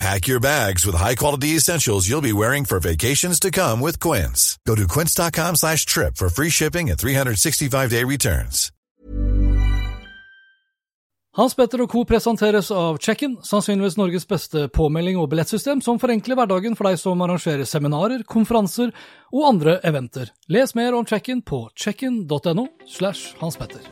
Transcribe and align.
Pack 0.00 0.26
your 0.26 0.40
bags 0.40 0.84
with 0.84 0.96
high-quality 0.96 1.56
essentials 1.56 2.08
you'll 2.08 2.20
be 2.20 2.32
wearing 2.32 2.64
for 2.64 2.80
vacations 2.80 3.38
to 3.40 3.50
come 3.50 3.80
with 3.80 4.00
Quince. 4.00 4.58
Go 4.66 4.74
to 4.74 4.86
quince.com 4.86 5.56
slash 5.56 5.86
trip 5.86 6.16
for 6.16 6.28
free 6.28 6.50
shipping 6.50 6.90
and 6.90 6.98
365-day 6.98 8.04
returns. 8.04 8.70
Hans 11.34 11.54
Petter 11.58 11.80
og 11.82 11.90
co. 11.90 12.04
presenteres 12.06 12.68
av 12.70 13.00
Check-in, 13.02 13.40
sannsynligvis 13.42 13.96
Norges 13.98 14.26
beste 14.30 14.68
påmelding 14.70 15.18
og 15.18 15.32
billettsystem 15.32 15.82
som 15.82 15.98
forenkler 15.98 16.38
hverdagen 16.38 16.78
for 16.78 16.86
deg 16.86 17.00
som 17.02 17.26
arrangerer 17.26 17.66
seminarer, 17.66 18.22
konferanser 18.22 18.94
og 19.34 19.48
andre 19.48 19.80
eventer. 19.82 20.30
Les 20.46 20.76
mer 20.78 20.94
om 20.94 21.02
Check-in 21.02 21.42
på 21.42 21.64
checkin.no 21.74 22.68
slash 22.86 23.34
Hans 23.42 23.58
Petter. 23.58 23.82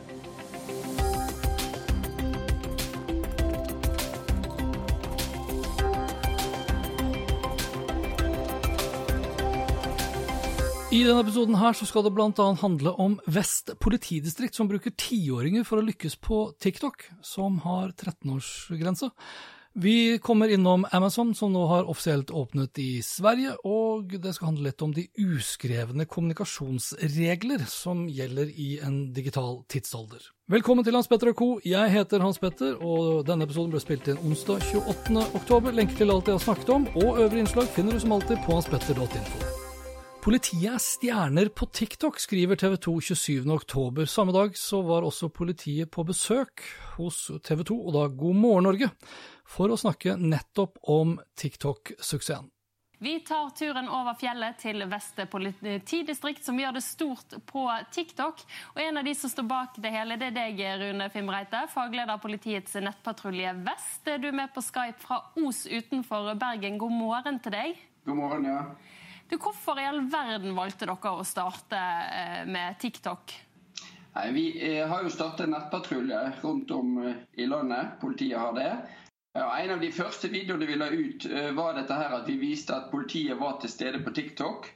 I 10.93 10.99
denne 11.01 11.23
episoden 11.23 11.55
her 11.57 11.73
så 11.73 11.87
skal 11.89 12.03
det 12.05 12.11
bl.a. 12.13 12.43
handle 12.61 12.91
om 13.01 13.15
Vest 13.25 13.71
politidistrikt, 13.81 14.53
som 14.53 14.67
bruker 14.69 14.93
tiåringer 14.93 15.65
for 15.65 15.81
å 15.81 15.85
lykkes 15.87 16.19
på 16.21 16.43
TikTok, 16.61 17.07
som 17.25 17.55
har 17.63 17.95
13-årsgrense. 17.95 19.09
Vi 19.73 20.19
kommer 20.21 20.53
innom 20.53 20.85
Amazon, 20.93 21.31
som 21.33 21.49
nå 21.49 21.63
har 21.71 21.89
offisielt 21.89 22.29
åpnet 22.29 22.77
i 22.77 23.01
Sverige, 23.01 23.55
og 23.65 24.13
det 24.21 24.35
skal 24.35 24.51
handle 24.51 24.67
litt 24.67 24.85
om 24.85 24.93
de 24.93 25.07
uskrevne 25.17 26.05
kommunikasjonsregler 26.05 27.65
som 27.73 28.05
gjelder 28.05 28.53
i 28.53 28.75
en 28.85 29.07
digital 29.17 29.63
tidsalder. 29.73 30.29
Velkommen 30.53 30.85
til 30.85 30.93
Hans 30.93 31.09
Petter 31.09 31.33
og 31.33 31.39
co. 31.41 31.49
Jeg 31.65 31.89
heter 31.89 32.21
Hans 32.21 32.37
Petter, 32.37 32.77
og 32.77 33.25
denne 33.25 33.49
episoden 33.49 33.73
ble 33.73 33.81
spilt 33.81 34.13
inn 34.13 34.21
onsdag 34.21 34.61
28. 34.69 35.25
oktober. 35.41 35.73
Lenke 35.73 35.97
til 35.97 36.13
alt 36.13 36.29
jeg 36.29 36.37
har 36.37 36.47
snakket 36.51 36.73
om, 36.77 36.89
og 36.93 37.17
øvrige 37.17 37.47
innslag 37.47 37.73
finner 37.73 37.97
du 37.97 38.05
som 38.05 38.13
alltid 38.13 38.45
på 38.45 38.61
hanspetter.info. 38.61 39.72
Politiet 40.23 40.69
er 40.71 40.79
stjerner 40.79 41.49
på 41.51 41.65
TikTok, 41.67 42.15
skriver 42.15 42.55
TV 42.55 42.77
2 42.79 42.91
27.10. 43.11 44.05
Samme 44.07 44.31
dag 44.31 44.53
så 44.55 44.77
var 44.87 45.03
også 45.03 45.27
politiet 45.27 45.91
på 45.91 46.05
besøk 46.07 46.63
hos 46.93 47.25
TV 47.43 47.65
2, 47.67 47.75
og 47.75 47.91
da 47.91 48.03
God 48.07 48.37
morgen 48.39 48.69
Norge, 48.69 48.87
for 49.43 49.67
å 49.67 49.75
snakke 49.81 50.15
nettopp 50.15 50.79
om 50.95 51.17
TikTok-suksessen. 51.35 52.47
Vi 53.03 53.17
tar 53.27 53.51
turen 53.51 53.91
over 53.91 54.15
fjellet 54.15 54.63
til 54.63 54.85
Veste 54.87 55.27
politidistrikt, 55.27 56.47
som 56.47 56.55
gjør 56.55 56.79
det 56.79 56.85
stort 56.87 57.35
på 57.51 57.67
TikTok. 57.91 58.47
Og 58.77 58.81
En 58.85 59.03
av 59.03 59.03
de 59.03 59.17
som 59.19 59.27
står 59.27 59.49
bak 59.51 59.75
det 59.75 59.91
hele, 59.91 60.15
det 60.15 60.31
er 60.31 60.39
deg, 60.39 60.65
Rune 60.85 61.11
Fimreite, 61.11 61.65
fagleder 61.75 62.15
av 62.15 62.23
politiets 62.23 62.79
nettpatrulje 62.79 63.57
Vest. 63.67 64.07
Du 64.07 64.31
er 64.31 64.39
med 64.39 64.55
på 64.55 64.63
Skype 64.63 65.03
fra 65.03 65.19
Os 65.35 65.65
utenfor 65.67 66.31
Bergen. 66.39 66.79
God 66.79 66.95
morgen 66.95 67.43
til 67.43 67.59
deg. 67.59 67.87
God 68.07 68.21
morgen, 68.23 68.47
ja. 68.47 68.61
Du, 69.33 69.39
hvorfor 69.41 69.79
i 69.81 69.85
all 69.89 70.03
verden 70.13 70.51
valgte 70.53 70.85
dere 70.85 71.11
å 71.17 71.23
starte 71.25 71.77
med 72.45 72.75
TikTok? 72.77 73.31
Nei, 74.13 74.25
vi 74.35 74.43
har 74.85 75.01
jo 75.01 75.09
startet 75.09 75.49
nettpatrulje 75.49 76.19
rundt 76.43 76.69
om 76.75 76.99
i 77.01 77.47
landet. 77.49 77.95
Politiet 78.01 78.37
har 78.37 78.53
det. 78.53 78.67
Ja, 79.33 79.47
en 79.57 79.71
av 79.73 79.79
de 79.81 79.89
første 79.89 80.29
videoene 80.29 80.67
vi 80.69 80.77
la 80.77 80.91
ut, 80.93 81.25
var 81.57 81.73
dette 81.73 81.97
her 81.97 82.13
at 82.13 82.29
vi 82.29 82.35
viste 82.43 82.75
at 82.77 82.91
politiet 82.91 83.39
var 83.39 83.57
til 83.63 83.73
stede 83.73 84.03
på 84.05 84.13
TikTok. 84.13 84.69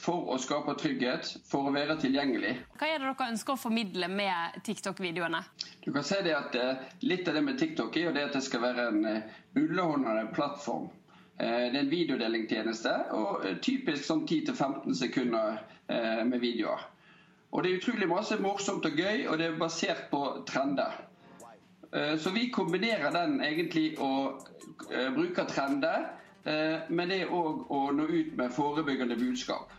For 0.00 0.32
å 0.32 0.38
skape 0.40 0.78
trygghet, 0.80 1.28
for 1.50 1.68
å 1.68 1.74
være 1.74 1.98
tilgjengelig. 2.00 2.54
Hva 2.80 2.88
er 2.88 3.02
det 3.02 3.10
dere 3.10 3.26
ønsker 3.34 3.58
å 3.58 3.60
formidle 3.60 4.08
med 4.08 4.56
TikTok-videoene? 4.64 5.42
Du 5.84 5.90
kan 5.92 6.06
si 6.14 6.22
det 6.24 6.32
at 6.38 6.56
Litt 7.04 7.28
av 7.28 7.36
det 7.36 7.44
med 7.44 7.60
TikTok 7.60 8.00
er 8.00 8.08
jo 8.08 8.14
det 8.16 8.24
at 8.30 8.40
det 8.40 8.42
skal 8.48 8.64
være 8.64 8.88
en 8.88 9.04
underholdende 9.52 10.30
plattform. 10.32 10.88
Det 11.38 11.46
er 11.46 11.76
en 11.78 11.90
videodelingtjeneste, 11.90 12.92
og 13.14 13.44
typisk 13.62 14.02
sånn 14.04 14.24
10-15 14.26 14.96
sekunder 14.98 15.60
med 16.26 16.40
videoer. 16.42 16.82
Og 17.52 17.62
Det 17.62 17.70
er 17.70 17.78
utrolig 17.78 18.08
masse 18.10 18.36
morsomt 18.42 18.84
og 18.84 18.98
gøy, 18.98 19.26
og 19.30 19.38
det 19.38 19.46
er 19.46 19.60
basert 19.60 20.08
på 20.10 20.22
trender. 20.48 20.98
Så 22.18 22.32
vi 22.34 22.48
kombinerer 22.52 23.14
den 23.14 23.38
egentlig 23.40 23.94
og 24.02 24.42
bruker 25.14 25.46
trender, 25.48 26.10
men 26.90 27.08
det 27.08 27.22
òg 27.30 27.70
å 27.72 27.84
nå 27.94 28.08
ut 28.10 28.34
med 28.36 28.52
forebyggende 28.52 29.16
budskap. 29.16 29.72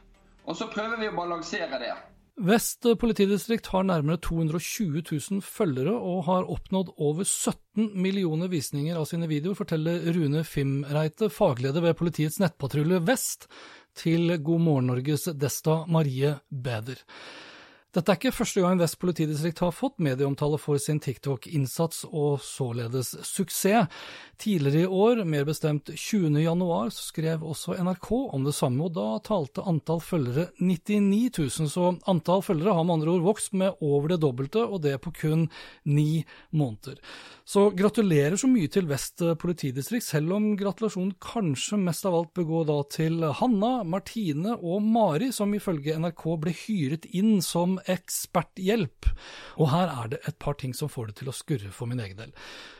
Og 0.45 0.55
så 0.55 0.69
prøver 0.73 0.97
vi 0.97 1.11
å 1.11 1.17
balansere 1.17 1.77
det. 1.81 1.93
Vest 2.39 2.85
politidistrikt 3.01 3.67
har 3.73 3.83
nærmere 3.83 4.15
220 4.23 5.01
000 5.11 5.41
følgere 5.43 5.91
og 5.91 6.21
har 6.29 6.47
oppnådd 6.47 6.93
over 6.95 7.27
17 7.27 7.89
millioner 7.99 8.47
visninger 8.47 8.95
av 8.95 9.09
sine 9.09 9.27
videoer, 9.27 9.57
forteller 9.59 10.05
Rune 10.15 10.45
Fimreite, 10.47 11.27
fagleder 11.35 11.83
ved 11.83 11.97
politiets 11.99 12.39
nettpatrulje 12.39 13.01
Vest, 13.03 13.49
til 13.99 14.31
God 14.39 14.63
morgen 14.63 14.87
Norges 14.87 15.27
Desta 15.35 15.81
Marie 15.91 16.37
Beder. 16.47 17.03
Dette 17.89 18.13
er 18.13 18.19
ikke 18.19 18.35
første 18.37 18.61
gang 18.61 18.77
Vest 18.77 18.99
politidistrikt 19.01 19.63
har 19.63 19.71
fått 19.73 19.95
medieomtale 20.05 20.59
for 20.61 20.77
sin 20.77 20.99
TikTok-innsats 21.01 22.03
og 22.05 22.35
således 22.45 23.15
suksess. 23.25 23.89
Tidligere 24.39 24.85
i 24.85 24.91
år, 24.93 25.23
mer 25.25 25.47
bestemt 25.47 25.89
20. 25.89 26.37
januar, 26.37 26.91
skrev 26.93 27.41
også 27.41 27.73
NRK 27.81 28.11
om 28.37 28.45
det 28.45 28.53
samme, 28.53 28.85
og 28.85 28.93
da 28.93 29.07
talte 29.25 29.65
antall 29.65 30.03
følgere 30.05 30.51
99 30.61 31.31
000, 31.39 31.71
så 31.73 31.87
antall 32.13 32.43
følgere 32.45 32.75
har 32.77 32.85
med 32.85 32.99
andre 32.99 33.15
ord 33.15 33.25
vokst 33.25 33.57
med 33.57 33.81
over 33.81 34.13
det 34.13 34.19
dobbelte, 34.21 34.61
og 34.61 34.85
det 34.85 34.93
på 35.01 35.15
kun 35.23 35.47
ni 35.89 36.21
måneder. 36.53 37.01
Så 37.49 37.71
gratulerer 37.73 38.37
så 38.37 38.45
mye 38.47 38.69
til 38.69 38.85
Vest 38.87 39.25
politidistrikt, 39.41 40.05
selv 40.05 40.37
om 40.37 40.51
gratulasjonen 40.61 41.17
kanskje 41.17 41.81
mest 41.81 42.05
av 42.05 42.19
alt 42.19 42.31
bør 42.37 42.47
gå 42.53 42.63
da 42.69 42.77
til 42.93 43.25
Hanna, 43.41 43.73
Martine 43.81 44.53
og 44.61 44.85
Mari, 44.85 45.33
som 45.33 45.57
ifølge 45.57 45.97
NRK 45.97 46.23
ble 46.45 46.53
hyret 46.67 47.09
inn 47.17 47.41
som 47.41 47.78
eksperthjelp. 47.87 49.09
Og 49.59 49.71
her 49.71 49.93
er 49.93 50.11
det 50.13 50.21
et 50.27 50.39
par 50.41 50.57
ting 50.59 50.75
som 50.75 50.91
får 50.91 51.11
det 51.11 51.19
til 51.21 51.31
å 51.31 51.35
skurre 51.35 51.71
for 51.75 51.89
min 51.89 52.01
egen 52.03 52.19
del. 52.19 52.35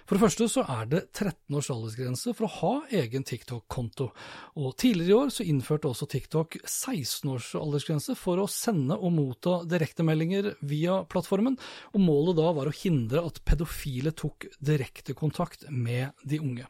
For 0.10 0.18
det 0.18 0.24
første 0.24 0.48
så 0.50 0.64
er 0.74 0.88
det 0.90 1.00
13 1.14 1.54
års 1.54 1.68
aldersgrense 1.70 2.32
for 2.34 2.48
å 2.48 2.54
ha 2.56 2.72
egen 2.98 3.22
TikTok-konto. 3.30 4.08
Og 4.58 4.72
tidligere 4.82 5.12
i 5.12 5.18
år 5.20 5.34
så 5.36 5.46
innførte 5.46 5.92
også 5.92 6.08
TikTok 6.10 6.58
16 6.64 7.30
års 7.30 7.52
aldersgrense 7.60 8.16
for 8.18 8.42
å 8.42 8.48
sende 8.50 8.98
og 8.98 9.14
motta 9.14 9.60
direktemeldinger 9.70 10.56
via 10.66 11.04
plattformen, 11.06 11.60
og 11.94 12.02
målet 12.02 12.40
da 12.40 12.48
var 12.58 12.72
å 12.72 12.74
hindre 12.74 13.22
at 13.30 13.38
pedofile 13.46 14.16
tok 14.18 14.48
direktekontakt 14.66 15.68
med 15.70 16.18
de 16.26 16.42
unge. 16.42 16.66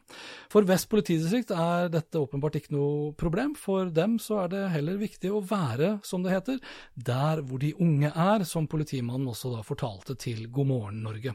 For 0.52 0.68
Vest 0.68 0.90
politidistrikt 0.92 1.54
er 1.56 1.88
dette 1.88 2.20
åpenbart 2.20 2.60
ikke 2.60 2.76
noe 2.76 3.14
problem, 3.16 3.56
for 3.56 3.88
dem 3.88 4.18
så 4.20 4.42
er 4.44 4.52
det 4.52 4.66
heller 4.76 5.00
viktig 5.00 5.32
å 5.32 5.40
være, 5.40 5.94
som 6.04 6.20
det 6.20 6.36
heter, 6.36 6.60
der 6.92 7.40
hvor 7.40 7.64
de 7.64 7.72
unge 7.80 8.12
er, 8.20 8.44
som 8.48 8.68
politimannen 8.70 9.28
også 9.30 9.54
da 9.54 9.62
fortalte 9.66 10.16
til 10.20 10.44
God 10.52 10.68
morgen 10.70 11.00
Norge. 11.04 11.34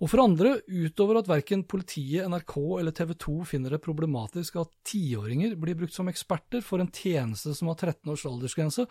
Og 0.00 0.10
for 0.10 0.24
andre, 0.24 0.56
utover 0.68 1.20
at 1.20 1.30
verken 1.30 1.64
politiet, 1.70 2.26
NRK 2.30 2.54
eller 2.80 2.96
TV 2.96 3.14
2 3.26 3.36
finner 3.54 3.76
det 3.76 3.82
problematisk 3.84 4.58
at 4.62 4.72
tiåringer 4.90 5.56
blir 5.60 5.78
brukt 5.78 5.94
som 5.96 6.10
eksperter 6.10 6.64
for 6.64 6.82
en 6.82 6.92
tjeneste 6.92 7.54
som 7.56 7.70
har 7.70 7.78
13 7.78 8.12
års 8.12 8.26
aldersgrense, 8.30 8.86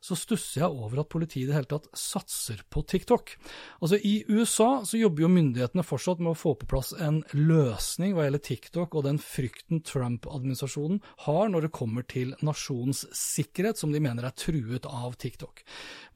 så 0.00 0.16
stusser 0.18 0.62
jeg 0.62 0.70
over 0.70 1.02
at 1.02 1.10
politiet 1.12 1.46
i 1.46 1.50
det 1.50 1.56
hele 1.56 1.70
tatt 1.70 1.88
satser 1.96 2.62
på 2.72 2.82
TikTok. 2.88 3.34
Altså 3.80 3.98
I 3.98 4.14
USA 4.28 4.82
så 4.86 5.00
jobber 5.00 5.26
jo 5.26 5.32
myndighetene 5.32 5.84
fortsatt 5.86 6.22
med 6.22 6.32
å 6.34 6.38
få 6.38 6.54
på 6.58 6.68
plass 6.70 6.92
en 7.02 7.22
løsning 7.34 8.14
hva 8.16 8.26
gjelder 8.26 8.44
TikTok 8.46 8.96
og 8.96 9.06
den 9.08 9.20
frykten 9.22 9.82
Trump-administrasjonen 9.86 11.00
har 11.26 11.52
når 11.52 11.66
det 11.66 11.72
kommer 11.76 12.06
til 12.08 12.34
nasjonens 12.44 13.04
sikkerhet, 13.16 13.78
som 13.80 13.92
de 13.94 14.02
mener 14.02 14.26
er 14.26 14.36
truet 14.36 14.86
av 14.88 15.16
TikTok. 15.20 15.62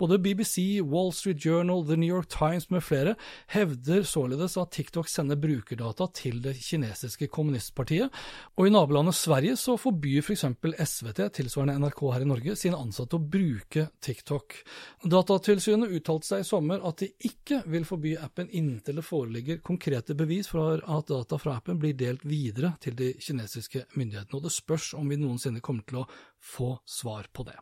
Både 0.00 0.20
BBC, 0.22 0.80
Wall 0.80 1.12
Street 1.16 1.44
Journal, 1.44 1.84
The 1.86 1.98
New 2.00 2.08
York 2.08 2.30
Times 2.32 2.70
med 2.72 2.84
flere 2.84 3.16
hevder 3.52 4.04
således 4.08 4.56
at 4.60 4.72
TikTok 4.74 5.10
sender 5.10 5.38
brukerdata 5.40 6.08
til 6.16 6.40
det 6.44 6.56
kinesiske 6.60 7.28
kommunistpartiet, 7.32 8.10
og 8.56 8.66
i 8.66 8.72
nabolandet 8.72 9.16
Sverige 9.18 9.56
så 9.60 9.76
forbyr 9.80 10.22
f.eks. 10.24 10.46
SVT, 10.90 11.20
tilsvarende 11.36 11.78
NRK 11.84 12.02
her 12.14 12.24
i 12.24 12.28
Norge, 12.30 12.56
sine 12.58 12.78
ansatte 12.80 13.18
å 13.18 13.22
bruke 13.22 13.69
overvåke 13.70 13.88
TikTok. 14.00 14.54
Datatilsynet 15.02 15.90
uttalte 15.90 16.26
seg 16.26 16.40
i 16.40 16.44
sommer 16.44 16.80
at 16.86 16.98
de 16.98 17.10
ikke 17.18 17.62
vil 17.66 17.84
forby 17.84 18.16
appen 18.18 18.48
inntil 18.50 18.96
det 18.96 19.04
foreligger 19.04 19.60
konkrete 19.62 20.14
bevis 20.14 20.48
for 20.48 20.80
at 20.80 21.08
data 21.08 21.38
fra 21.38 21.56
appen 21.56 21.78
blir 21.78 21.94
delt 21.94 22.24
videre 22.24 22.74
til 22.80 22.94
de 22.96 23.14
kinesiske 23.18 23.86
myndighetene, 23.94 24.36
og 24.38 24.42
det 24.44 24.52
spørs 24.52 24.94
om 24.94 25.08
vi 25.08 25.16
noensinne 25.16 25.60
kommer 25.60 25.82
til 25.86 26.02
å 26.02 26.08
få 26.40 26.78
svar 26.86 27.28
på 27.32 27.44
det. 27.44 27.56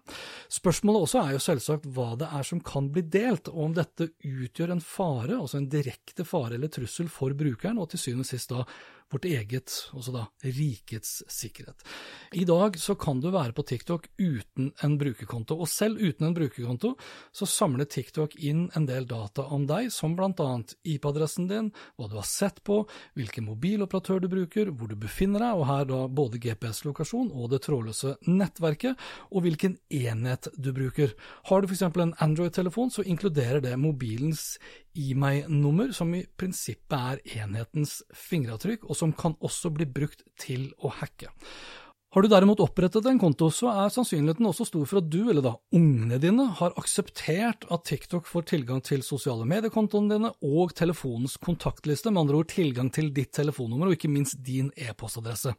Spørsmålet 0.49 1.03
også 1.03 1.23
er 1.23 1.33
jo 1.35 1.43
selvsagt 1.43 1.89
hva 1.95 2.15
det 2.19 2.29
er 2.31 2.45
som 2.47 2.61
kan 2.61 2.91
bli 2.93 3.03
delt, 3.03 3.49
og 3.49 3.65
om 3.65 3.75
dette 3.75 4.13
utgjør 4.23 4.73
en 4.73 4.85
fare, 4.85 5.35
altså 5.37 5.59
en 5.59 5.71
direkte 5.71 6.25
fare 6.25 6.55
eller 6.55 6.71
trussel 6.71 7.09
for 7.11 7.35
brukeren, 7.35 7.79
og 7.79 7.91
til 7.91 7.99
syvende 7.99 8.27
og 8.27 8.31
sist 8.31 8.55
da 8.55 8.65
vårt 9.13 9.25
eget, 9.25 9.73
også 9.97 10.13
da 10.15 10.25
rikets 10.45 11.23
sikkerhet. 11.33 11.85
I 12.37 12.45
dag 12.49 12.77
så 12.81 12.95
kan 12.99 13.21
du 13.23 13.31
være 13.33 13.55
på 13.57 13.65
TikTok 13.69 14.09
uten 14.19 14.71
en 14.85 14.97
brukerkonto, 15.01 15.57
og 15.57 15.69
selv 15.71 16.01
uten 16.01 16.29
en 16.29 16.37
brukerkonto 16.37 16.95
så 17.33 17.49
samler 17.49 17.89
TikTok 17.89 18.37
inn 18.37 18.67
en 18.77 18.89
del 18.89 19.09
data 19.09 19.47
om 19.55 19.65
deg, 19.69 19.91
som 19.95 20.17
blant 20.19 20.41
annet 20.45 20.75
IP-adressen 20.85 21.49
din, 21.49 21.71
hva 21.97 22.09
du 22.11 22.19
har 22.19 22.29
sett 22.29 22.61
på, 22.67 22.83
hvilken 23.17 23.49
mobiloperatør 23.49 24.23
du 24.25 24.29
bruker, 24.33 24.73
hvor 24.73 24.93
du 24.93 24.97
befinner 25.01 25.45
deg, 25.47 25.63
og 25.63 25.69
her 25.71 25.89
da 25.89 26.03
både 26.09 26.41
GPS-lokasjon 26.43 27.33
og 27.33 27.53
det 27.53 27.63
trådløse 27.65 28.17
nettverket, 28.29 28.99
og 29.33 29.47
hvilken 29.47 29.79
enhet 29.89 30.51
du 30.57 30.73
bruker. 30.77 31.15
Har 31.49 31.63
du 31.63 31.71
f.eks. 31.71 31.87
en 31.89 32.17
Android-telefon, 32.25 32.93
så 32.93 33.07
inkluderer 33.09 33.65
det 33.65 33.77
mobilens 33.81 34.59
i 34.99 35.13
meg-nummer, 35.19 35.93
som 35.95 36.11
i 36.17 36.25
prinsippet 36.39 36.97
er 36.99 37.45
enhetens 37.45 38.01
fingeravtrykk, 38.29 38.89
og 38.89 38.99
som 38.99 39.15
kan 39.15 39.37
også 39.45 39.71
bli 39.75 39.87
brukt 39.87 40.25
til 40.43 40.73
å 40.83 40.91
hacke. 41.01 41.31
Har 42.17 42.25
du 42.25 42.31
derimot 42.33 42.63
opprettet 42.65 43.05
en 43.05 43.19
konto, 43.21 43.51
så 43.53 43.69
er 43.69 43.91
sannsynligheten 43.93 44.47
også 44.49 44.65
stor 44.65 44.87
for 44.89 45.03
at 45.03 45.11
du, 45.13 45.27
eller 45.29 45.45
da 45.45 45.53
ungene 45.77 46.17
dine, 46.23 46.47
har 46.57 46.73
akseptert 46.81 47.67
at 47.69 47.85
TikTok 47.85 48.25
får 48.27 48.47
tilgang 48.49 48.81
til 48.81 49.05
sosiale 49.05 49.45
mediekontoene 49.49 50.15
dine 50.15 50.31
og 50.41 50.73
telefonens 50.79 51.37
kontaktliste, 51.45 52.09
med 52.09 52.25
andre 52.25 52.41
ord 52.41 52.49
tilgang 52.55 52.89
til 52.97 53.13
ditt 53.13 53.35
telefonnummer 53.37 53.91
og 53.91 53.99
ikke 53.99 54.11
minst 54.11 54.41
din 54.47 54.73
e-postadresse. 54.73 55.53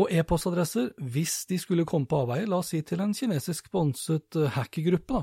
Og 0.00 0.08
e-postadresser, 0.08 0.94
hvis 1.12 1.42
de 1.50 1.58
skulle 1.60 1.84
komme 1.88 2.08
på 2.08 2.22
avveie, 2.22 2.46
la 2.48 2.62
oss 2.62 2.70
si 2.72 2.78
til 2.86 3.02
en 3.04 3.12
kinesisk 3.12 3.66
sponset 3.68 4.38
eh, 4.40 4.48
hackergruppe, 4.54 5.20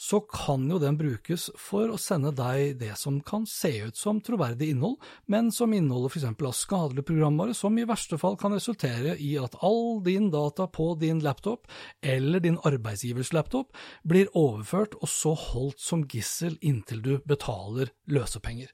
så 0.00 0.22
kan 0.24 0.64
jo 0.70 0.78
den 0.80 0.96
brukes 0.96 1.50
for 1.60 1.92
å 1.92 1.98
sende 2.00 2.32
deg 2.36 2.78
det 2.80 2.94
som 2.96 3.18
kan 3.24 3.44
se 3.48 3.74
ut 3.84 3.96
som 4.00 4.22
troverdig 4.24 4.70
innhold, 4.72 4.96
men 5.28 5.50
som 5.52 5.74
inneholder 5.76 6.14
f.eks. 6.14 6.24
av 6.32 6.56
skadelig 6.56 7.04
programvare, 7.08 7.56
som 7.56 7.76
i 7.76 7.84
verste 7.88 8.16
fall 8.20 8.38
kan 8.40 8.56
resultere 8.56 9.18
i 9.20 9.34
at 9.40 9.58
all 9.64 10.00
din 10.04 10.30
data 10.32 10.64
på 10.68 10.94
din 11.00 11.20
laptop, 11.24 11.68
eller 12.00 12.40
din 12.40 12.56
arbeidsgivers 12.64 13.34
laptop, 13.36 13.76
blir 14.00 14.32
overført 14.32 14.96
og 14.96 15.12
så 15.12 15.34
holdt 15.36 15.82
som 15.82 16.06
gissel 16.08 16.56
inntil 16.64 17.04
du 17.04 17.12
betaler 17.28 17.92
løsepenger. 18.08 18.72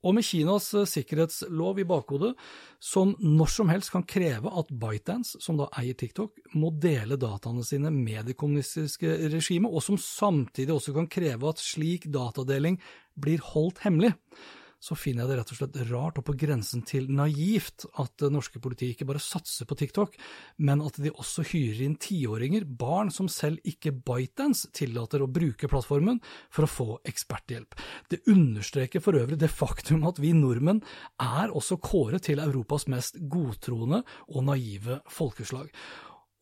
Og 0.00 0.14
med 0.16 0.24
Kinas 0.24 0.70
eh, 0.74 0.88
sikkerhetslov 0.88 1.80
i 1.82 1.86
bakhodet, 1.88 2.32
som 2.80 3.12
når 3.20 3.52
som 3.52 3.72
helst 3.72 3.92
kan 3.92 4.06
kreve 4.08 4.52
at 4.60 4.70
ByteDance, 4.72 5.40
som 5.44 5.58
da 5.60 5.68
eier 5.80 5.98
TikTok, 5.98 6.38
må 6.56 6.72
dele 6.80 7.18
dataene 7.20 7.64
sine 7.66 7.92
med 7.94 8.30
det 8.30 8.38
kommunistiske 8.40 9.18
regimet, 9.32 9.72
og 9.72 9.84
som 9.84 10.00
samtidig 10.00 10.74
også 10.76 10.96
kan 10.96 11.10
kreve 11.10 11.52
at 11.52 11.60
slik 11.62 12.08
datadeling 12.12 12.80
blir 13.20 13.42
holdt 13.52 13.82
hemmelig, 13.84 14.14
så 14.80 14.96
finner 14.96 15.24
jeg 15.24 15.30
det 15.30 15.38
rett 15.40 15.52
og 15.52 15.58
slett 15.58 15.78
rart 15.90 16.18
og 16.20 16.26
på 16.26 16.34
grensen 16.40 16.82
til 16.88 17.10
naivt 17.12 17.84
at 18.00 18.14
det 18.22 18.30
norske 18.32 18.62
politiet 18.62 18.94
ikke 18.94 19.08
bare 19.10 19.22
satser 19.22 19.68
på 19.68 19.76
TikTok, 19.76 20.16
men 20.64 20.80
at 20.84 20.96
de 21.02 21.12
også 21.12 21.44
hyrer 21.52 21.84
inn 21.84 21.98
tiåringer, 22.00 22.64
barn 22.64 23.12
som 23.12 23.28
selv 23.28 23.60
ikke 23.68 23.92
ByteDance 23.92 24.72
tillater 24.76 25.20
å 25.20 25.30
bruke 25.30 25.68
plattformen, 25.68 26.22
for 26.48 26.64
å 26.64 26.70
få 26.70 26.88
eksperthjelp. 27.08 27.76
Det 28.10 28.22
understreker 28.32 29.04
for 29.04 29.20
øvrig 29.20 29.38
det 29.40 29.52
faktum 29.52 30.06
at 30.08 30.20
vi 30.22 30.32
nordmenn 30.36 30.80
er 31.20 31.52
også 31.52 31.80
kåret 31.84 32.24
til 32.30 32.40
Europas 32.42 32.88
mest 32.90 33.20
godtroende 33.30 34.02
og 34.30 34.46
naive 34.48 35.02
folkeslag. 35.12 35.68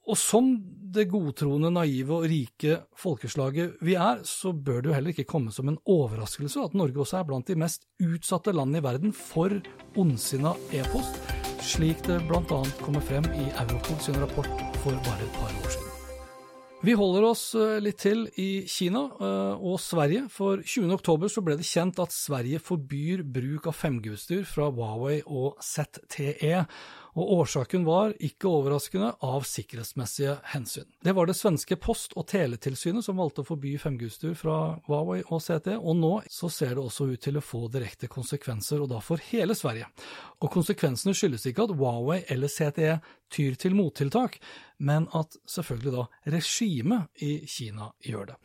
Og 0.08 0.16
som 0.16 0.54
det 0.88 1.04
godtroende, 1.12 1.68
naive 1.74 2.16
og 2.16 2.28
rike 2.30 2.78
folkeslaget 2.96 3.76
vi 3.84 3.92
er, 4.00 4.22
så 4.24 4.54
bør 4.56 4.80
det 4.80 4.88
jo 4.90 4.94
heller 4.96 5.12
ikke 5.12 5.28
komme 5.28 5.52
som 5.52 5.68
en 5.68 5.76
overraskelse 5.84 6.62
at 6.64 6.76
Norge 6.78 7.02
også 7.04 7.18
er 7.20 7.26
blant 7.28 7.50
de 7.50 7.58
mest 7.60 7.84
utsatte 8.00 8.54
landene 8.56 8.80
i 8.80 8.86
verden 8.86 9.12
for 9.12 9.52
ondsinna 10.00 10.54
e-post, 10.72 11.20
slik 11.60 12.00
det 12.08 12.22
bl.a. 12.30 12.62
kommer 12.80 13.04
frem 13.04 13.28
i 13.36 13.50
Europol 13.66 14.00
sin 14.00 14.16
rapport 14.22 14.48
for 14.80 14.96
bare 15.04 15.28
et 15.28 15.38
par 15.42 15.52
år 15.52 15.70
siden. 15.76 15.94
Vi 16.78 16.94
holder 16.94 17.24
oss 17.26 17.42
eh, 17.58 17.80
litt 17.82 17.98
til 17.98 18.20
i 18.38 18.62
Kina 18.70 19.00
eh, 19.18 19.54
og 19.58 19.80
Sverige, 19.82 20.28
for 20.30 20.62
20.10 20.62 21.32
så 21.34 21.42
ble 21.42 21.56
det 21.58 21.66
kjent 21.66 21.98
at 22.00 22.14
Sverige 22.14 22.62
forbyr 22.62 23.24
bruk 23.26 23.66
av 23.66 23.74
5G-utstyr 23.74 24.44
fra 24.46 24.70
Huawei 24.70 25.18
og 25.26 25.58
ZTE 25.58 26.62
og 27.16 27.32
årsaken 27.38 27.84
var, 27.86 28.12
ikke 28.20 28.50
overraskende, 28.50 29.12
av 29.24 29.46
sikkerhetsmessige 29.48 30.36
hensyn. 30.52 30.88
Det 31.04 31.14
var 31.16 31.28
det 31.28 31.36
svenske 31.38 31.78
Post- 31.80 32.16
og 32.18 32.26
teletilsynet 32.30 33.04
som 33.04 33.18
valgte 33.20 33.44
å 33.44 33.48
forby 33.48 33.76
5G-utstyr 33.80 34.34
fra 34.38 34.58
Huawei 34.88 35.20
og 35.26 35.42
CT, 35.42 35.76
og 35.78 35.96
nå 35.98 36.14
så 36.30 36.50
ser 36.52 36.76
det 36.76 36.84
også 36.84 37.08
ut 37.12 37.22
til 37.24 37.38
å 37.40 37.44
få 37.44 37.66
direkte 37.72 38.10
konsekvenser, 38.12 38.82
og 38.82 38.92
da 38.92 39.02
for 39.04 39.22
hele 39.30 39.56
Sverige. 39.58 39.88
Og 40.42 40.52
konsekvensene 40.54 41.16
skyldes 41.16 41.48
ikke 41.50 41.68
at 41.68 41.76
Huawei 41.78 42.22
eller 42.28 42.52
CTE 42.52 42.98
tyr 43.32 43.56
til 43.60 43.76
mottiltak, 43.76 44.38
men 44.78 45.08
at 45.16 45.36
selvfølgelig 45.48 45.94
da 45.94 46.04
regimet 46.34 47.24
i 47.24 47.32
Kina 47.50 47.90
gjør 48.04 48.32
det. 48.32 48.36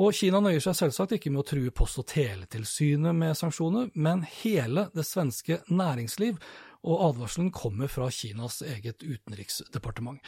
Og 0.00 0.14
Kina 0.14 0.38
nøyer 0.42 0.62
seg 0.62 0.76
selvsagt 0.78 1.16
ikke 1.16 1.32
med 1.32 1.42
å 1.42 1.48
true 1.50 1.72
Post- 1.74 1.98
og 2.02 2.06
teletilsynet 2.12 3.16
med 3.16 3.38
sanksjoner, 3.38 3.90
men 3.94 4.22
hele 4.42 4.86
det 4.94 5.06
svenske 5.08 5.62
næringsliv 5.68 6.38
og 6.86 7.02
advarselen 7.10 7.50
kommer 7.52 7.90
fra 7.92 8.08
Kinas 8.14 8.62
eget 8.64 9.02
utenriksdepartement. 9.04 10.20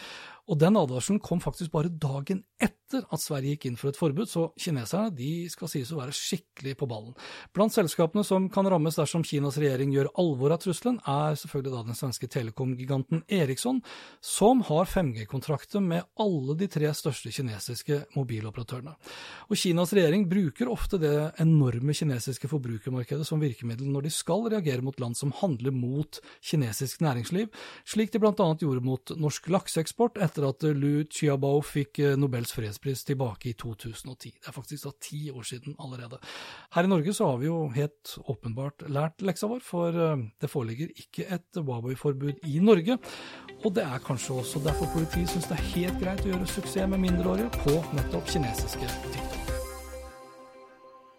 Og 0.50 0.58
den 0.58 0.76
advarselen 0.76 1.20
kom 1.22 1.40
faktisk 1.40 1.72
bare 1.72 1.88
dagen 1.88 2.42
etter 2.60 3.04
at 3.14 3.22
Sverige 3.22 3.54
gikk 3.54 3.68
inn 3.70 3.76
for 3.80 3.88
et 3.88 3.96
forbud, 3.96 4.28
så 4.28 4.50
kineserne 4.60 5.14
de 5.16 5.46
skal 5.48 5.70
sies 5.70 5.92
å 5.94 6.00
være 6.00 6.12
skikkelig 6.12 6.74
på 6.76 6.88
ballen. 6.90 7.14
Blant 7.56 7.72
selskapene 7.72 8.24
som 8.26 8.50
kan 8.52 8.68
rammes 8.68 8.98
dersom 8.98 9.24
Kinas 9.24 9.56
regjering 9.62 9.94
gjør 9.94 10.10
alvor 10.20 10.52
av 10.52 10.60
trusselen, 10.60 10.98
er 11.08 11.38
selvfølgelig 11.40 11.72
da 11.72 11.84
den 11.86 11.96
svenske 11.96 12.28
telekomgiganten 12.32 13.22
Eriksson, 13.32 13.80
som 14.20 14.60
har 14.68 14.90
5G-kontrakter 14.90 15.80
med 15.84 16.04
alle 16.20 16.58
de 16.58 16.68
tre 16.74 16.90
største 16.96 17.32
kinesiske 17.32 18.02
mobiloperatørene. 18.18 18.92
Og 19.48 19.56
Kinas 19.62 19.94
regjering 19.96 20.28
bruker 20.28 20.68
ofte 20.72 21.00
det 21.00 21.14
enorme 21.40 21.96
kinesiske 21.96 22.50
forbrukermarkedet 22.50 23.24
som 23.28 23.40
virkemiddel 23.40 23.88
når 23.88 24.08
de 24.08 24.14
skal 24.18 24.50
reagere 24.52 24.84
mot 24.84 25.00
land 25.00 25.16
som 25.16 25.32
handler 25.40 25.72
mot 25.72 26.20
kinesisk 26.42 27.02
næringsliv, 27.04 27.50
slik 27.88 28.12
de 28.12 28.20
bl.a. 28.22 28.32
gjorde 28.34 28.82
mot 28.84 29.14
norsk 29.18 29.48
lakseeksport 29.52 30.18
etter 30.22 30.48
at 30.48 30.66
Lu 30.76 31.04
Chiabao 31.10 31.62
fikk 31.64 32.02
eh, 32.02 32.16
Nobels 32.18 32.54
fredspris 32.56 33.04
tilbake 33.08 33.52
i 33.52 33.56
2010. 33.58 34.34
Det 34.40 34.50
er 34.50 34.56
faktisk 34.56 34.88
da 34.88 34.94
ti 35.02 35.22
år 35.30 35.46
siden 35.46 35.76
allerede. 35.78 36.18
Her 36.74 36.88
i 36.88 36.92
Norge 36.92 37.14
så 37.14 37.30
har 37.30 37.38
vi 37.42 37.50
jo 37.50 37.60
helt 37.76 38.16
åpenbart 38.26 38.86
lært 38.90 39.22
leksa 39.22 39.50
vår, 39.50 39.62
for 39.66 40.02
eh, 40.08 40.26
det 40.42 40.50
foreligger 40.50 40.92
ikke 41.04 41.28
et 41.28 41.62
Huawei-forbud 41.62 42.42
i 42.50 42.58
Norge. 42.62 42.98
Og 43.62 43.70
det 43.76 43.86
er 43.86 44.02
kanskje 44.02 44.40
også 44.42 44.64
derfor 44.64 44.90
politiet 44.96 45.30
syns 45.30 45.48
det 45.50 45.58
er 45.58 45.70
helt 45.76 46.02
greit 46.02 46.26
å 46.26 46.34
gjøre 46.34 46.50
suksess 46.50 46.90
med 46.90 47.04
mindreårige 47.04 47.52
på 47.62 47.78
nettopp 47.94 48.30
kinesiske 48.32 48.90
TikTok. 49.12 49.51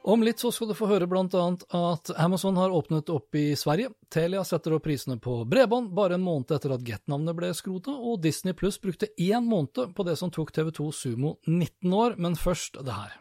Om 0.05 0.23
litt 0.23 0.39
så 0.39 0.51
skal 0.51 0.67
du 0.67 0.75
få 0.75 0.89
høre 0.91 1.07
annet 1.07 1.63
at 1.71 2.11
Amazon 2.19 2.57
har 2.59 2.73
åpnet 2.75 3.07
opp 3.09 3.35
i 3.39 3.55
Sverige, 3.55 3.93
Telia 4.11 4.43
setter 4.43 4.75
opp 4.75 4.83
prisene 4.83 5.15
på 5.15 5.45
bredbånd 5.47 5.93
bare 5.95 6.17
en 6.17 6.25
måned 6.25 6.51
etter 6.51 6.73
at 6.75 6.83
Get-navnet 6.83 7.35
ble 7.37 7.53
skrota, 7.55 7.95
og 7.95 8.19
Disney 8.19 8.51
Pluss 8.51 8.81
brukte 8.83 9.07
én 9.15 9.47
måned 9.47 9.95
på 9.95 10.03
det 10.03 10.17
som 10.19 10.31
tok 10.31 10.51
TV2 10.51 10.91
Sumo 10.91 11.37
19 11.47 11.93
år, 11.93 12.17
men 12.17 12.35
først 12.35 12.83
det 12.83 12.91
her. 12.91 13.13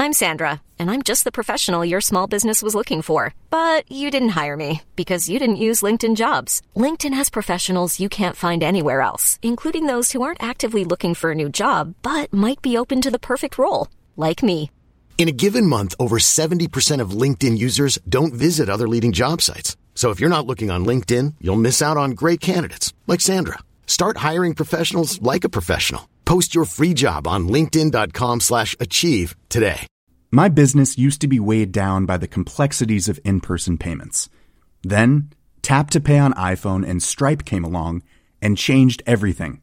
I'm 0.00 0.12
Sandra, 0.12 0.62
and 0.78 0.90
I'm 0.90 1.02
just 1.02 1.22
the 1.22 1.32
professional 1.32 1.84
your 1.84 2.00
small 2.00 2.26
business 2.26 2.62
was 2.62 2.74
looking 2.74 3.02
for. 3.02 3.34
But 3.50 3.90
you 3.90 4.10
didn't 4.10 4.40
hire 4.40 4.56
me 4.56 4.82
because 4.96 5.28
you 5.28 5.38
didn't 5.38 5.62
use 5.68 5.82
LinkedIn 5.82 6.16
jobs. 6.16 6.60
LinkedIn 6.74 7.14
has 7.14 7.30
professionals 7.30 8.00
you 8.00 8.08
can't 8.08 8.36
find 8.36 8.64
anywhere 8.64 9.00
else, 9.00 9.38
including 9.42 9.86
those 9.86 10.10
who 10.10 10.22
aren't 10.22 10.42
actively 10.42 10.84
looking 10.84 11.14
for 11.14 11.30
a 11.30 11.36
new 11.36 11.48
job, 11.48 11.94
but 12.02 12.32
might 12.32 12.62
be 12.62 12.76
open 12.76 13.00
to 13.02 13.12
the 13.12 13.26
perfect 13.32 13.58
role 13.58 13.86
like 14.18 14.42
me. 14.42 14.70
In 15.18 15.28
a 15.28 15.32
given 15.32 15.66
month, 15.66 15.96
over 15.98 16.18
70% 16.18 17.00
of 17.00 17.10
LinkedIn 17.10 17.58
users 17.58 17.98
don't 18.08 18.32
visit 18.32 18.68
other 18.68 18.86
leading 18.86 19.10
job 19.10 19.42
sites. 19.42 19.76
So 19.96 20.10
if 20.10 20.20
you're 20.20 20.30
not 20.36 20.46
looking 20.46 20.70
on 20.70 20.86
LinkedIn, 20.86 21.34
you'll 21.40 21.56
miss 21.56 21.82
out 21.82 21.96
on 21.96 22.12
great 22.12 22.40
candidates 22.40 22.94
like 23.08 23.20
Sandra. 23.20 23.58
Start 23.86 24.18
hiring 24.18 24.54
professionals 24.54 25.20
like 25.20 25.42
a 25.42 25.48
professional. 25.48 26.08
Post 26.24 26.54
your 26.54 26.66
free 26.66 26.94
job 26.94 27.26
on 27.26 27.48
linkedin.com/achieve 27.48 29.34
today. 29.48 29.86
My 30.30 30.48
business 30.48 30.98
used 30.98 31.20
to 31.22 31.28
be 31.28 31.40
weighed 31.40 31.72
down 31.72 32.06
by 32.06 32.16
the 32.18 32.28
complexities 32.28 33.08
of 33.08 33.18
in-person 33.24 33.78
payments. 33.78 34.28
Then, 34.82 35.30
Tap 35.62 35.90
to 35.90 36.00
Pay 36.00 36.18
on 36.18 36.32
iPhone 36.34 36.86
and 36.86 37.02
Stripe 37.02 37.44
came 37.44 37.64
along 37.64 38.02
and 38.40 38.56
changed 38.56 39.02
everything. 39.06 39.62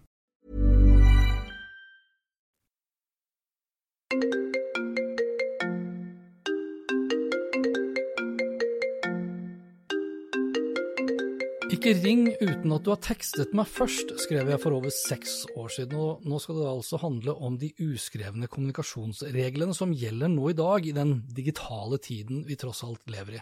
Ikke 11.81 11.97
ring 11.97 12.27
uten 12.37 12.73
at 12.75 12.83
du 12.85 12.91
har 12.91 12.99
tekstet 13.01 13.55
meg 13.57 13.65
først, 13.65 14.11
skrev 14.21 14.51
jeg 14.51 14.61
for 14.61 14.75
over 14.77 14.91
seks 14.93 15.31
år 15.57 15.71
siden, 15.73 15.95
og 15.97 16.25
nå 16.29 16.37
skal 16.37 16.59
det 16.59 16.65
altså 16.69 16.99
handle 17.01 17.33
om 17.41 17.55
de 17.57 17.71
uskrevne 17.81 18.45
kommunikasjonsreglene 18.53 19.73
som 19.73 19.95
gjelder 19.97 20.29
nå 20.29 20.51
i 20.51 20.57
dag, 20.59 20.85
i 20.85 20.93
den 20.93 21.15
digitale 21.33 21.97
tiden 21.97 22.43
vi 22.45 22.53
tross 22.61 22.83
alt 22.85 23.09
lever 23.09 23.39
i. 23.39 23.41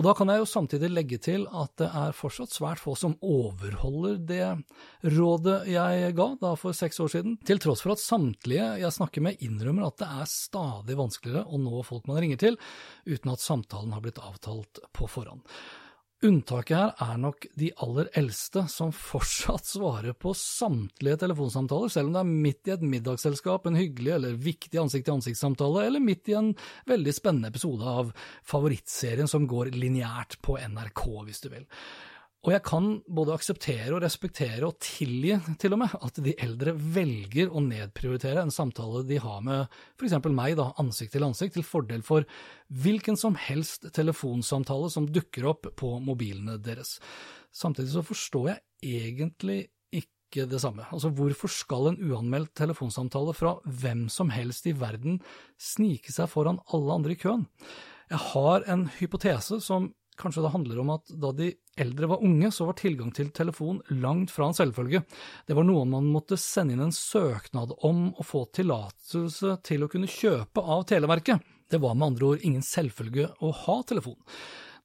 Og 0.00 0.06
da 0.06 0.14
kan 0.16 0.32
jeg 0.32 0.40
jo 0.40 0.46
samtidig 0.48 0.88
legge 0.94 1.18
til 1.20 1.44
at 1.60 1.74
det 1.82 1.90
er 2.00 2.16
fortsatt 2.16 2.54
svært 2.56 2.80
få 2.80 2.94
som 2.96 3.18
overholder 3.20 4.16
det 4.30 4.46
rådet 5.18 5.58
jeg 5.68 6.14
ga 6.16 6.28
da 6.40 6.54
for 6.56 6.78
seks 6.78 7.02
år 7.04 7.12
siden, 7.18 7.34
til 7.44 7.60
tross 7.60 7.84
for 7.84 7.92
at 7.92 8.00
samtlige 8.00 8.70
jeg 8.80 8.96
snakker 8.96 9.26
med 9.26 9.44
innrømmer 9.44 9.90
at 9.90 9.98
det 10.00 10.08
er 10.22 10.32
stadig 10.32 10.96
vanskeligere 10.96 11.44
å 11.44 11.60
nå 11.60 11.84
folk 11.84 12.08
man 12.08 12.22
ringer 12.24 12.40
til, 12.40 12.56
uten 13.04 13.34
at 13.34 13.44
samtalen 13.44 13.92
har 13.92 14.06
blitt 14.08 14.22
avtalt 14.24 14.80
på 14.96 15.10
forhånd. 15.18 15.44
Unntaket 16.18 16.74
her 16.74 16.96
er 16.98 17.18
nok 17.22 17.44
de 17.54 17.68
aller 17.84 18.08
eldste, 18.18 18.64
som 18.66 18.88
fortsatt 18.90 19.68
svarer 19.70 20.16
på 20.18 20.32
samtlige 20.34 21.20
telefonsamtaler, 21.22 21.92
selv 21.94 22.10
om 22.10 22.16
det 22.16 22.22
er 22.24 22.32
midt 22.46 22.66
i 22.66 22.72
et 22.74 22.82
middagsselskap, 22.82 23.68
en 23.70 23.78
hyggelig 23.78 24.16
eller 24.16 24.40
viktig 24.42 24.80
ansikt-til-ansikt-samtale, 24.82 25.84
eller 25.86 26.02
midt 26.02 26.32
i 26.32 26.34
en 26.40 26.50
veldig 26.90 27.14
spennende 27.14 27.52
episode 27.52 27.86
av 27.86 28.10
favorittserien 28.42 29.30
som 29.30 29.46
går 29.46 29.70
lineært 29.78 30.40
på 30.42 30.58
NRK, 30.58 31.04
hvis 31.28 31.44
du 31.46 31.52
vil. 31.54 31.68
Og 32.46 32.52
jeg 32.54 32.62
kan 32.62 32.84
både 33.10 33.34
akseptere 33.34 33.90
og 33.96 34.04
respektere 34.04 34.62
og 34.68 34.76
tilgi 34.82 35.34
til 35.58 35.74
og 35.74 35.80
med 35.82 35.94
at 36.06 36.20
de 36.22 36.36
eldre 36.38 36.74
velger 36.78 37.50
å 37.50 37.62
nedprioritere 37.64 38.44
en 38.44 38.54
samtale 38.54 39.02
de 39.08 39.18
har 39.24 39.40
med 39.42 39.74
f.eks. 39.98 40.14
meg, 40.30 40.54
da, 40.60 40.68
ansikt 40.78 41.16
til 41.16 41.26
ansikt, 41.26 41.56
til 41.58 41.66
fordel 41.66 42.04
for 42.06 42.28
hvilken 42.70 43.18
som 43.18 43.34
helst 43.48 43.90
telefonsamtale 43.96 44.90
som 44.94 45.10
dukker 45.10 45.50
opp 45.50 45.66
på 45.80 45.96
mobilene 46.04 46.60
deres. 46.62 47.00
Samtidig 47.50 47.96
så 47.96 48.06
forstår 48.06 48.52
jeg 48.52 49.02
egentlig 49.02 49.60
ikke 49.90 50.46
det 50.46 50.62
samme. 50.62 50.86
Altså, 50.94 51.10
hvorfor 51.10 51.50
skal 51.50 51.90
en 51.90 52.02
uanmeldt 52.06 52.54
telefonsamtale 52.60 53.34
fra 53.34 53.56
hvem 53.66 54.06
som 54.12 54.30
helst 54.30 54.70
i 54.70 54.76
verden 54.78 55.18
snike 55.58 56.14
seg 56.14 56.30
foran 56.30 56.62
alle 56.70 57.00
andre 57.00 57.16
i 57.16 57.18
køen? 57.18 57.48
Jeg 58.12 58.22
har 58.30 58.62
en 58.70 58.86
hypotese 59.00 59.58
som 59.64 59.90
Kanskje 60.18 60.42
det 60.42 60.50
handler 60.50 60.80
om 60.82 60.92
at 60.96 61.12
da 61.22 61.30
de 61.36 61.52
eldre 61.78 62.08
var 62.10 62.22
unge, 62.26 62.50
så 62.54 62.66
var 62.66 62.78
tilgang 62.78 63.12
til 63.14 63.30
telefon 63.34 63.78
langt 64.02 64.32
fra 64.34 64.48
en 64.48 64.56
selvfølge. 64.56 65.04
Det 65.46 65.54
var 65.54 65.66
noe 65.66 65.84
man 65.86 66.08
måtte 66.10 66.38
sende 66.40 66.74
inn 66.74 66.82
en 66.88 66.94
søknad 66.94 67.76
om 67.86 68.08
å 68.18 68.26
få 68.26 68.48
tillatelse 68.58 69.58
til 69.66 69.86
å 69.86 69.90
kunne 69.92 70.10
kjøpe 70.10 70.64
av 70.64 70.88
Televerket. 70.90 71.44
Det 71.70 71.78
var 71.78 71.94
med 71.94 72.12
andre 72.12 72.32
ord 72.32 72.48
ingen 72.48 72.64
selvfølge 72.64 73.28
å 73.44 73.52
ha 73.64 73.82
telefon. 73.86 74.18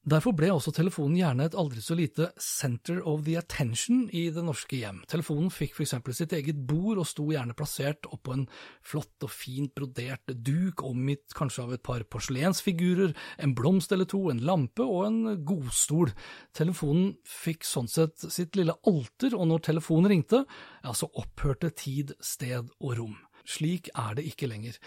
Derfor 0.04 0.34
ble 0.36 0.50
også 0.52 0.68
telefonen 0.76 1.16
gjerne 1.16 1.46
et 1.48 1.54
aldri 1.56 1.80
så 1.80 1.94
lite 1.96 2.26
center 2.36 2.98
of 3.08 3.22
the 3.24 3.38
attention 3.40 4.02
i 4.12 4.26
det 4.34 4.42
norske 4.44 4.76
hjem. 4.76 4.98
Telefonen 5.08 5.48
fikk 5.48 5.78
for 5.78 5.86
eksempel 5.86 6.12
sitt 6.16 6.34
eget 6.36 6.58
bord 6.68 7.00
og 7.00 7.08
sto 7.08 7.30
gjerne 7.32 7.56
plassert 7.56 8.04
oppå 8.12 8.34
en 8.36 8.44
flott 8.84 9.24
og 9.24 9.32
fint 9.32 9.72
brodert 9.72 10.34
duk 10.44 10.84
omgitt 10.84 11.32
kanskje 11.38 11.64
av 11.64 11.72
et 11.78 11.84
par 11.88 12.04
porselensfigurer, 12.04 13.16
en 13.40 13.56
blomst 13.56 13.96
eller 13.96 14.08
to, 14.12 14.26
en 14.28 14.44
lampe 14.44 14.84
og 14.84 15.06
en 15.08 15.20
godstol. 15.48 16.12
Telefonen 16.52 17.14
fikk 17.24 17.64
sånn 17.64 17.88
sett 17.88 18.28
sitt 18.28 18.60
lille 18.60 18.76
alter, 18.84 19.32
og 19.32 19.48
når 19.48 19.64
telefonen 19.72 20.12
ringte, 20.12 20.44
ja, 20.84 20.92
så 20.92 21.08
opphørte 21.16 21.72
tid, 21.80 22.12
sted 22.20 22.68
og 22.76 22.98
rom. 23.00 23.16
Slik 23.44 23.90
er 23.92 24.16
det 24.16 24.24
ikke 24.30 24.48
lenger. 24.48 24.78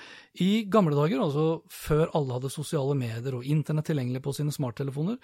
I 0.42 0.66
gamle 0.72 0.98
dager, 0.98 1.22
altså 1.22 1.62
før 1.70 2.10
alle 2.18 2.38
hadde 2.38 2.54
sosiale 2.54 2.98
medier 2.98 3.38
og 3.38 3.46
internett 3.46 3.90
tilgjengelig 3.92 4.24
på 4.26 4.34
sine 4.38 4.54
smarttelefoner, 4.56 5.20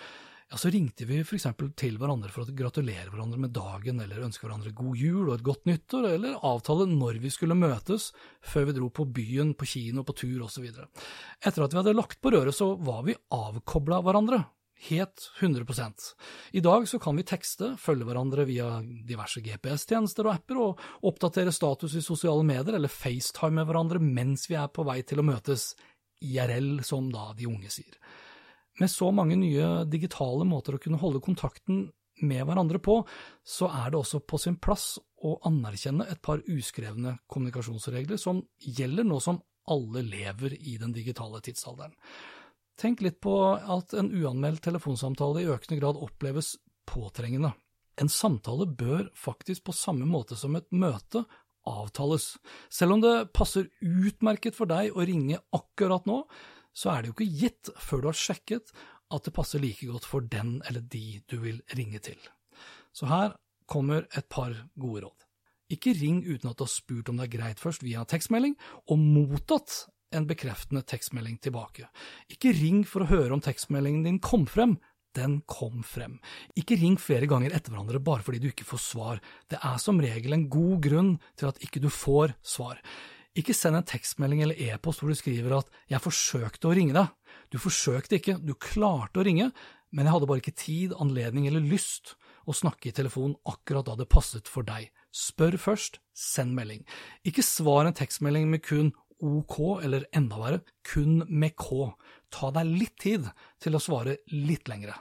ja, 0.52 0.60
så 0.60 0.70
ringte 0.70 1.08
vi 1.10 1.18
f.eks. 1.24 1.48
til 1.80 1.96
hverandre 1.98 2.30
for 2.30 2.46
å 2.46 2.54
gratulere 2.54 3.10
hverandre 3.10 3.40
med 3.42 3.54
dagen, 3.56 4.02
eller 4.04 4.25
ønske 4.28 4.46
hverandre 4.46 4.74
god 4.78 5.00
jul 5.00 5.24
og 5.24 5.38
et 5.38 5.46
godt 5.48 5.66
nyttår, 5.70 6.10
eller 6.12 6.42
avtale 6.46 6.86
når 6.92 7.18
vi 7.24 7.32
skulle 7.34 7.58
møtes 7.58 8.12
før 8.46 8.68
vi 8.70 8.75
dro 8.78 8.92
på 8.94 9.08
byen, 9.18 9.56
på 9.58 9.70
kino, 9.72 10.04
på 10.06 10.13
tur 10.20 10.44
osv. 10.46 10.68
Etter 10.70 11.66
at 11.66 11.74
vi 11.74 11.82
hadde 11.82 11.96
lagt 11.98 12.22
på 12.22 12.34
røret, 12.36 12.54
så 12.54 12.74
var 12.78 13.02
vi 13.08 13.18
avkobla 13.34 14.04
hverandre, 14.06 14.44
helt 14.90 15.30
100 15.40 15.66
I 16.52 16.60
dag 16.60 16.88
så 16.90 17.00
kan 17.00 17.16
vi 17.16 17.24
tekste, 17.24 17.74
følge 17.80 18.08
hverandre 18.08 18.46
via 18.50 18.82
diverse 18.82 19.42
GPS-tjenester 19.44 20.28
og 20.28 20.36
apper, 20.36 20.60
og 20.60 21.08
oppdatere 21.10 21.54
status 21.54 21.96
i 21.96 22.04
sosiale 22.04 22.44
medier 22.44 22.75
eller 22.78 22.92
FaceTime 22.92 23.62
med 23.62 23.70
hverandre 23.70 24.02
mens 24.04 24.50
vi 24.50 24.58
er 24.60 24.72
på 24.74 24.86
vei 24.88 25.02
til 25.02 25.24
å 25.24 25.28
møtes, 25.28 25.74
IRL, 26.24 26.78
som 26.88 27.10
da 27.12 27.34
de 27.36 27.50
unge 27.50 27.72
sier. 27.74 27.98
Med 28.80 28.90
så 28.90 29.12
mange 29.13 29.36
nye 29.38 29.84
digitale 29.86 30.46
måter 30.48 30.78
å 30.78 30.82
kunne 30.82 31.02
holde 31.02 31.22
kontakten 31.22 31.90
med 32.24 32.46
hverandre 32.48 32.80
på, 32.82 33.02
så 33.44 33.70
er 33.70 33.92
det 33.92 34.00
også 34.00 34.22
på 34.25 34.40
sin 34.42 34.56
plass 34.62 34.96
å 35.24 35.36
anerkjenne 35.48 36.08
et 36.12 36.22
par 36.24 36.42
uskrevne 36.50 37.18
kommunikasjonsregler 37.32 38.20
som 38.22 38.42
gjelder 38.60 39.08
nå 39.08 39.20
som 39.24 39.42
alle 39.72 40.04
lever 40.04 40.56
i 40.60 40.78
den 40.80 40.94
digitale 40.96 41.40
tidsalderen. 41.44 41.94
Tenk 42.80 43.03
litt 43.06 43.20
på 43.22 43.34
at 43.53 43.94
en 43.98 44.10
uanmeldt 44.12 44.63
telefonsamtale 44.65 45.44
i 45.44 45.50
økende 45.53 45.80
grad 45.82 46.00
oppleves 46.01 46.56
påtrengende. 46.89 47.53
En 48.01 48.10
samtale 48.10 48.65
bør 48.65 49.10
faktisk 49.13 49.68
på 49.68 49.75
samme 49.77 50.08
måte 50.10 50.38
som 50.39 50.56
et 50.58 50.70
møte 50.74 51.22
avtales. 51.70 52.34
Selv 52.74 52.98
om 52.98 53.03
det 53.03 53.30
passer 53.36 53.70
utmerket 53.80 54.58
for 54.58 54.70
deg 54.70 54.96
å 54.98 55.06
ringe 55.06 55.39
akkurat 55.53 56.08
nå, 56.10 56.24
så 56.74 56.89
er 56.89 57.03
det 57.03 57.12
jo 57.12 57.18
ikke 57.20 57.42
gitt 57.44 57.70
før 57.77 58.01
du 58.01 58.10
har 58.10 58.18
sjekket 58.18 58.74
at 59.13 59.27
det 59.27 59.36
passer 59.36 59.62
like 59.62 59.86
godt 59.86 60.08
for 60.10 60.25
den 60.25 60.58
eller 60.68 60.82
de 60.82 61.22
du 61.30 61.38
vil 61.44 61.62
ringe 61.77 62.01
til. 62.01 62.18
Så 62.94 63.06
her 63.10 63.38
kommer 63.70 64.08
et 64.18 64.27
par 64.30 64.56
gode 64.74 65.06
råd. 65.06 65.27
Ikke 65.74 65.94
ring 65.98 66.22
uten 66.25 66.50
at 66.50 66.58
du 66.58 66.65
har 66.65 66.74
spurt 66.74 67.10
om 67.10 67.18
det 67.18 67.30
er 67.30 67.36
greit 67.38 67.62
først 67.62 67.86
via 67.86 68.03
tekstmelding, 68.10 68.58
og 68.89 69.00
mottatt 69.00 69.86
en 70.13 70.27
bekreftende 70.29 70.84
tekstmelding 70.88 71.39
tilbake. 71.43 71.89
Ikke 72.32 72.53
ring 72.55 72.84
for 72.88 73.03
å 73.03 73.10
høre 73.12 73.36
om 73.36 73.43
tekstmeldingen 73.43 74.05
din 74.05 74.20
kom 74.24 74.46
frem, 74.50 74.77
den 75.17 75.41
kom 75.50 75.84
frem. 75.86 76.17
Ikke 76.58 76.77
ring 76.79 76.96
flere 77.01 77.29
ganger 77.29 77.53
etter 77.53 77.74
hverandre 77.74 78.01
bare 78.03 78.25
fordi 78.25 78.41
du 78.41 78.50
ikke 78.50 78.67
får 78.67 78.82
svar. 78.82 79.22
Det 79.50 79.60
er 79.62 79.82
som 79.82 80.01
regel 80.01 80.34
en 80.34 80.48
god 80.51 80.79
grunn 80.88 81.12
til 81.39 81.51
at 81.51 81.62
ikke 81.65 81.84
du 81.84 81.89
får 81.93 82.34
svar. 82.41 82.82
Ikke 83.38 83.55
send 83.58 83.77
en 83.77 83.86
tekstmelding 83.89 84.43
eller 84.46 84.60
e-post 84.62 85.01
hvor 85.01 85.10
du 85.10 85.17
skriver 85.17 85.58
at 85.58 85.70
'jeg 85.89 86.01
forsøkte 86.01 86.70
å 86.70 86.75
ringe 86.75 86.93
deg'. 86.93 87.13
Du 87.50 87.58
forsøkte 87.58 88.17
ikke, 88.17 88.38
du 88.38 88.53
klarte 88.53 89.22
å 89.22 89.25
ringe, 89.25 89.51
men 89.91 90.05
jeg 90.05 90.13
hadde 90.13 90.27
bare 90.27 90.41
ikke 90.41 90.58
tid, 90.58 90.93
anledning 90.93 91.48
eller 91.48 91.62
lyst 91.62 92.15
å 92.48 92.53
snakke 92.53 92.89
i 92.89 92.96
telefon 92.96 93.36
akkurat 93.46 93.86
da 93.86 93.96
det 93.96 94.10
passet 94.10 94.50
for 94.50 94.63
deg. 94.63 94.91
Spør 95.13 95.58
først, 95.58 96.00
send 96.13 96.55
melding. 96.58 96.84
Ikke 97.25 97.46
svar 97.46 97.86
en 97.86 97.93
tekstmelding 97.93 98.50
med 98.50 98.63
kun 98.65 98.93
OK, 99.24 99.84
eller 99.84 100.06
enda 100.12 100.39
verre, 100.42 100.60
kun 100.84 101.24
med 101.30 101.56
K. 101.56 101.94
Ta 102.34 102.50
deg 102.51 102.70
litt 102.74 102.96
tid 103.00 103.27
til 103.62 103.77
å 103.77 103.82
svare 103.82 104.18
litt 104.34 104.68
lengre. 104.68 104.96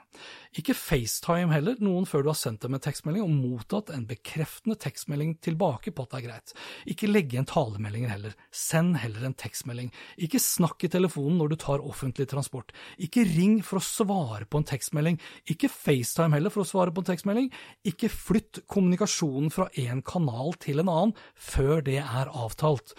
Ikke 0.61 0.76
FaceTime 0.76 1.50
heller, 1.55 1.79
noen 1.81 2.05
før 2.07 2.26
du 2.26 2.29
har 2.29 2.37
sendt 2.37 2.62
dem 2.62 2.76
en 2.76 2.83
tekstmelding 2.85 3.25
og 3.25 3.33
mottatt 3.33 3.91
en 3.95 4.05
bekreftende 4.07 4.76
tekstmelding 4.79 5.38
tilbake 5.43 5.95
på 5.97 6.05
at 6.05 6.12
det 6.12 6.21
er 6.21 6.26
greit. 6.26 6.52
Ikke 6.93 7.09
legge 7.09 7.38
igjen 7.38 7.49
talemeldinger 7.49 8.12
heller, 8.12 8.37
send 8.52 8.99
heller 9.00 9.25
en 9.26 9.37
tekstmelding. 9.43 9.88
Ikke 10.23 10.43
snakk 10.45 10.85
i 10.85 10.93
telefonen 10.93 11.41
når 11.41 11.55
du 11.55 11.57
tar 11.64 11.87
offentlig 11.88 12.29
transport. 12.31 12.75
Ikke 13.00 13.25
ring 13.33 13.59
for 13.64 13.81
å 13.81 13.87
svare 13.87 14.47
på 14.47 14.61
en 14.61 14.69
tekstmelding. 14.69 15.19
Ikke 15.50 15.73
FaceTime 15.73 16.37
heller 16.37 16.52
for 16.52 16.67
å 16.67 16.69
svare 16.69 16.93
på 16.93 17.02
en 17.02 17.11
tekstmelding. 17.14 17.49
Ikke 17.88 18.12
flytt 18.12 18.62
kommunikasjonen 18.69 19.50
fra 19.55 19.71
en 19.88 20.05
kanal 20.05 20.55
til 20.62 20.85
en 20.85 20.93
annen 20.93 21.17
før 21.33 21.81
det 21.88 22.02
er 22.05 22.31
avtalt. 22.31 22.93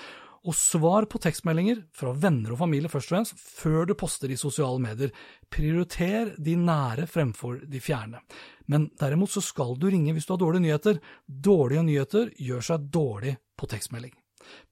Og 0.44 0.56
svar 0.60 1.06
på 1.08 1.22
tekstmeldinger 1.24 1.86
fra 1.96 2.12
venner 2.20 2.52
og 2.52 2.60
familie 2.60 2.92
først 2.92 3.08
og 3.08 3.16
fremst, 3.16 3.38
før 3.40 3.88
du 3.88 3.94
poster 3.96 4.32
i 4.34 4.40
sosiale 4.40 4.82
medier. 4.84 5.14
Prioriter 5.48 6.34
de 6.36 6.58
nære 6.60 7.08
fremfor 7.08 7.62
de 7.64 7.80
fjerne. 7.80 8.20
Men 8.68 8.90
derimot 9.00 9.32
så 9.32 9.44
skal 9.44 9.78
du 9.80 9.88
ringe 9.88 10.12
hvis 10.12 10.28
du 10.28 10.34
har 10.36 10.42
dårlige 10.44 10.66
nyheter. 10.66 11.00
Dårlige 11.28 11.86
nyheter 11.88 12.34
gjør 12.36 12.68
seg 12.68 12.92
dårlig 12.92 13.38
på 13.56 13.72
tekstmelding. 13.72 14.12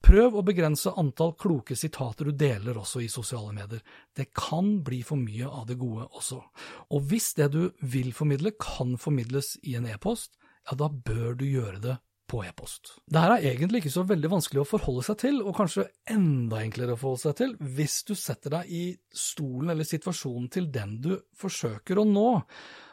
Prøv 0.04 0.36
å 0.36 0.44
begrense 0.44 0.92
antall 1.00 1.32
kloke 1.40 1.78
sitater 1.80 2.28
du 2.28 2.36
deler 2.36 2.75
også 2.82 3.06
i 3.06 3.08
sosiale 3.12 3.54
medier. 3.56 3.80
Det 4.12 4.28
kan 4.36 4.82
bli 4.84 5.00
for 5.08 5.22
mye 5.22 5.48
av 5.48 5.70
det 5.70 5.80
gode 5.80 6.10
også. 6.12 6.42
Og 6.92 7.08
hvis 7.08 7.32
det 7.40 7.51
du 7.56 7.62
vil 7.80 8.12
formidle 8.12 8.51
kan 8.60 8.98
formidles 9.00 9.56
i 9.63 9.78
en 9.80 9.88
e-post, 9.88 10.36
ja 10.68 10.75
da 10.78 10.92
bør 10.92 11.40
du 11.40 11.48
gjøre 11.48 11.80
det 11.80 12.00
på 12.31 12.41
e-post. 12.47 12.93
Dette 13.11 13.35
er 13.35 13.47
egentlig 13.51 13.81
ikke 13.81 13.93
så 13.93 14.05
veldig 14.07 14.31
vanskelig 14.31 14.61
å 14.63 14.67
forholde 14.67 15.03
seg 15.05 15.19
til, 15.25 15.41
og 15.43 15.57
kanskje 15.57 15.88
enda 16.13 16.61
enklere 16.63 16.95
å 16.95 17.00
forholde 17.01 17.23
seg 17.25 17.38
til, 17.41 17.55
hvis 17.75 17.97
du 18.07 18.13
setter 18.15 18.55
deg 18.55 18.71
i 18.71 18.83
stolen 19.11 19.73
eller 19.73 19.88
situasjonen 19.88 20.47
til 20.53 20.69
den 20.71 20.97
du 21.03 21.11
forsøker 21.38 22.00
å 22.00 22.07
nå. 22.07 22.29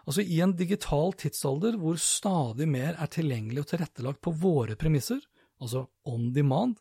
Altså 0.09 0.25
I 0.25 0.41
en 0.45 0.57
digital 0.59 1.15
tidsalder 1.21 1.79
hvor 1.79 1.99
stadig 2.03 2.69
mer 2.71 2.99
er 2.99 3.13
tilgjengelig 3.13 3.65
og 3.65 3.71
tilrettelagt 3.75 4.23
på 4.25 4.35
våre 4.43 4.79
premisser, 4.81 5.21
altså 5.63 5.87
on 6.09 6.33
demand, 6.35 6.79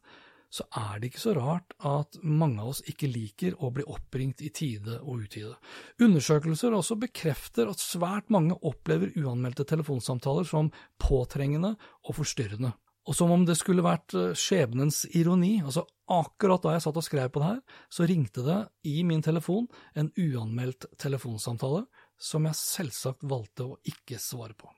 så 0.50 0.63
er 0.80 1.00
det 1.00 1.12
ikke 1.12 1.24
så 1.25 1.34
rart 1.36 1.75
at 1.86 2.18
mange 2.24 2.62
av 2.63 2.72
oss 2.72 2.82
ikke 2.88 3.10
liker 3.12 3.58
å 3.63 3.72
bli 3.75 3.84
oppringt 3.89 4.42
i 4.46 4.51
tide 4.56 5.00
og 5.01 5.27
utide. 5.27 5.56
Undersøkelser 6.04 6.75
også 6.77 6.98
bekrefter 7.01 7.70
at 7.72 7.84
svært 7.84 8.32
mange 8.34 8.56
opplever 8.66 9.12
uanmeldte 9.20 9.68
telefonsamtaler 9.68 10.48
som 10.48 10.72
påtrengende 11.04 11.75
og 12.08 12.20
forstyrrende. 12.22 12.74
Og 13.08 13.16
som 13.16 13.32
om 13.32 13.46
det 13.48 13.56
skulle 13.56 13.86
vært 13.86 14.16
eh, 14.20 14.34
skjebnens 14.36 15.06
ironi, 15.16 15.58
altså 15.63 15.86
akkurat 16.12 16.63
da 16.63 16.75
jeg 16.75 16.84
satt 16.84 17.00
og 17.00 17.06
skrev 17.06 17.32
på 17.32 17.44
det 17.44 17.51
her, 17.54 17.62
så 17.92 18.08
ringte 18.08 18.44
det 18.44 18.58
i 18.92 19.00
min 19.08 19.24
telefon 19.24 19.70
en 19.96 20.12
uanmeldt 20.12 20.89
telefonsamtale 21.00 21.86
som 22.20 22.48
jeg 22.50 22.60
selvsagt 22.60 23.24
valgte 23.27 23.68
å 23.68 23.80
ikke 23.88 24.20
svare 24.20 24.58
på. 24.60 24.72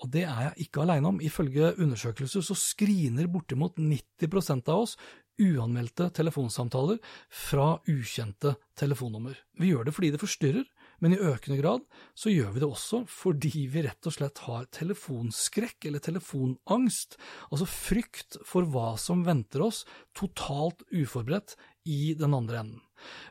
Og 0.00 0.10
det 0.12 0.24
er 0.26 0.44
jeg 0.48 0.66
ikke 0.66 0.84
alene 0.84 1.12
om. 1.12 1.20
Ifølge 1.24 1.74
undersøkelser 1.76 2.44
så 2.44 2.56
screener 2.56 3.28
bortimot 3.30 3.76
90% 3.80 4.70
av 4.72 4.86
oss 4.86 4.96
uanmeldte 5.40 6.10
telefonsamtaler 6.16 6.98
fra 7.32 7.72
ukjente 7.88 8.54
telefonnummer. 8.78 9.38
Vi 9.60 9.70
gjør 9.70 9.88
det 9.88 9.94
fordi 9.96 10.12
det 10.14 10.20
forstyrrer, 10.20 10.66
men 11.00 11.14
i 11.16 11.20
økende 11.20 11.56
grad 11.62 11.84
så 12.18 12.32
gjør 12.32 12.52
vi 12.54 12.62
det 12.62 12.68
også 12.68 13.02
fordi 13.08 13.64
vi 13.72 13.84
rett 13.86 14.08
og 14.08 14.16
slett 14.16 14.42
har 14.44 14.68
telefonskrekk 14.76 15.88
eller 15.88 16.04
telefonangst, 16.04 17.16
altså 17.48 17.68
frykt 17.68 18.40
for 18.46 18.68
hva 18.68 18.92
som 19.00 19.24
venter 19.24 19.64
oss, 19.64 19.86
totalt 20.16 20.84
uforberedt 20.92 21.56
i 21.90 22.14
den 22.18 22.36
andre 22.36 22.62
enden. 22.62 22.82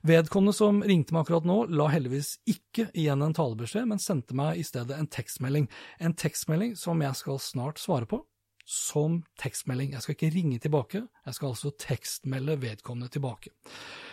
Vedkommende 0.01 0.55
som 0.57 0.81
ringte 0.83 1.13
meg 1.13 1.25
akkurat 1.25 1.45
nå, 1.47 1.61
la 1.71 1.89
heldigvis 1.93 2.35
ikke 2.49 2.89
igjen 2.97 3.23
en 3.23 3.35
talebeskjed, 3.37 3.85
men 3.91 4.01
sendte 4.01 4.37
meg 4.37 4.59
i 4.59 4.65
stedet 4.65 4.97
en 4.97 5.09
tekstmelding. 5.11 5.69
En 6.03 6.17
tekstmelding 6.17 6.75
som 6.79 7.01
jeg 7.05 7.21
skal 7.21 7.39
snart 7.43 7.81
svare 7.81 8.09
på, 8.09 8.23
som 8.69 9.23
tekstmelding. 9.41 9.95
Jeg 9.95 10.05
skal 10.05 10.13
ikke 10.13 10.29
ringe 10.35 10.59
tilbake, 10.61 11.01
jeg 11.25 11.37
skal 11.37 11.53
altså 11.55 11.71
tekstmelde 11.81 12.59
vedkommende 12.61 13.09
tilbake. 13.09 13.49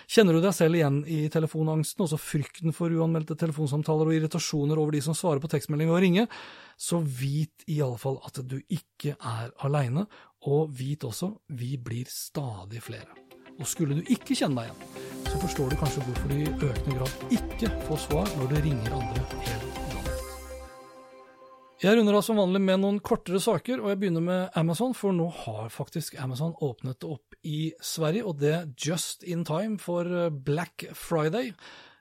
Kjenner 0.08 0.36
du 0.36 0.40
deg 0.40 0.54
selv 0.56 0.78
igjen 0.78 1.02
i 1.12 1.26
telefonangsten, 1.32 2.06
også 2.06 2.20
frykten 2.20 2.72
for 2.76 2.94
uanmeldte 2.94 3.36
telefonsamtaler 3.36 4.08
og 4.08 4.16
irritasjoner 4.16 4.80
over 4.80 4.96
de 4.96 5.02
som 5.04 5.18
svarer 5.18 5.42
på 5.44 5.50
tekstmelding 5.52 5.92
og 5.92 6.00
ringer, 6.04 6.30
så 6.80 7.02
vit 7.02 7.68
i 7.68 7.82
alle 7.84 8.00
fall 8.00 8.16
at 8.24 8.40
du 8.48 8.56
ikke 8.64 9.18
er 9.18 9.52
aleine, 9.66 10.06
og 10.46 10.72
vit 10.78 11.04
også, 11.04 11.34
vi 11.58 11.74
blir 11.76 12.08
stadig 12.08 12.80
flere. 12.86 13.25
Og 13.56 13.68
skulle 13.68 13.96
du 13.96 14.12
ikke 14.12 14.36
kjenne 14.36 14.60
deg 14.60 14.70
igjen, 14.70 15.06
så 15.26 15.40
forstår 15.42 15.72
du 15.72 15.78
kanskje 15.80 16.04
hvorfor 16.06 16.32
du 16.32 16.36
i 16.36 16.50
økende 16.68 16.98
grad 16.98 17.36
ikke 17.38 17.70
får 17.88 18.02
svar 18.04 18.30
når 18.36 18.52
du 18.52 18.56
ringer 18.66 18.96
andre 18.98 19.24
helt 19.46 19.64
uanmeldt. 19.70 20.22
Jeg 21.82 21.98
runder 21.98 22.16
av 22.16 22.22
som 22.24 22.40
vanlig 22.40 22.62
med 22.64 22.80
noen 22.82 23.00
kortere 23.04 23.40
saker, 23.42 23.82
og 23.82 23.90
jeg 23.92 24.00
begynner 24.00 24.24
med 24.24 24.54
Amazon, 24.56 24.94
for 24.96 25.16
nå 25.16 25.26
har 25.44 25.68
faktisk 25.72 26.16
Amazon 26.24 26.54
åpnet 26.64 27.04
opp 27.04 27.36
i 27.44 27.72
Sverige, 27.84 28.24
og 28.24 28.40
det 28.40 28.54
just 28.80 29.24
in 29.24 29.44
time 29.44 29.76
for 29.80 30.30
Black 30.30 30.88
Friday. 30.96 31.52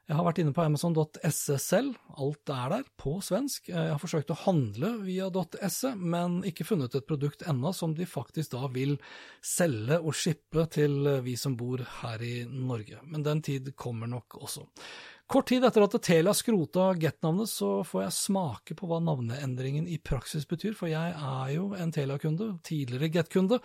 Jeg 0.06 0.20
har 0.20 0.26
vært 0.28 0.38
inne 0.44 0.54
på 0.54 0.62
amazon.se 0.62 1.56
selv, 1.58 1.96
alt 2.22 2.52
er 2.54 2.68
der, 2.76 2.84
på 3.02 3.16
svensk. 3.26 3.72
Jeg 3.72 3.90
har 3.90 3.98
forsøkt 3.98 4.30
å 4.30 4.38
handle 4.44 4.92
via 5.02 5.32
.se, 5.74 5.96
men 5.98 6.44
ikke 6.46 6.68
funnet 6.68 6.94
et 6.94 7.08
produkt 7.10 7.42
ennå 7.50 7.72
som 7.74 7.96
de 7.98 8.06
faktisk 8.06 8.54
da 8.54 8.70
vil 8.70 9.00
selge 9.42 9.98
og 9.98 10.14
shippe 10.14 10.68
til 10.70 11.10
vi 11.26 11.34
som 11.42 11.58
bor 11.58 11.82
her 12.04 12.22
i 12.22 12.36
Norge. 12.46 13.02
Men 13.10 13.26
den 13.26 13.42
tid 13.42 13.74
kommer 13.74 14.12
nok 14.12 14.38
også. 14.46 14.68
Kort 15.26 15.50
tid 15.50 15.66
etter 15.66 15.82
at 15.82 15.98
Telia 16.06 16.36
skrota 16.38 16.92
Get-navnet, 17.02 17.50
så 17.50 17.80
får 17.82 18.04
jeg 18.04 18.18
smake 18.20 18.78
på 18.78 18.86
hva 18.86 19.02
navneendringen 19.02 19.88
i 19.90 19.98
praksis 19.98 20.46
betyr, 20.46 20.78
for 20.78 20.92
jeg 20.92 21.16
er 21.18 21.56
jo 21.56 21.72
en 21.74 21.94
Telia-kunde, 21.96 22.60
tidligere 22.68 23.10
Get-kunde. 23.10 23.58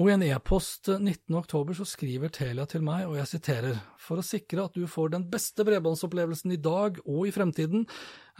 Og 0.00 0.06
i 0.08 0.14
en 0.14 0.22
e-post 0.24 0.88
19.10 0.88 1.74
så 1.76 1.84
skriver 1.84 2.30
Telia 2.32 2.64
til 2.64 2.80
meg, 2.80 3.02
og 3.04 3.18
jeg 3.18 3.28
siterer, 3.34 3.80
for 4.00 4.16
å 4.16 4.24
sikre 4.24 4.62
at 4.64 4.72
du 4.72 4.86
får 4.88 5.10
den 5.12 5.26
beste 5.28 5.60
bredbåndsopplevelsen 5.68 6.54
i 6.54 6.60
dag 6.64 6.96
og 7.02 7.26
i 7.28 7.32
fremtiden, 7.34 7.82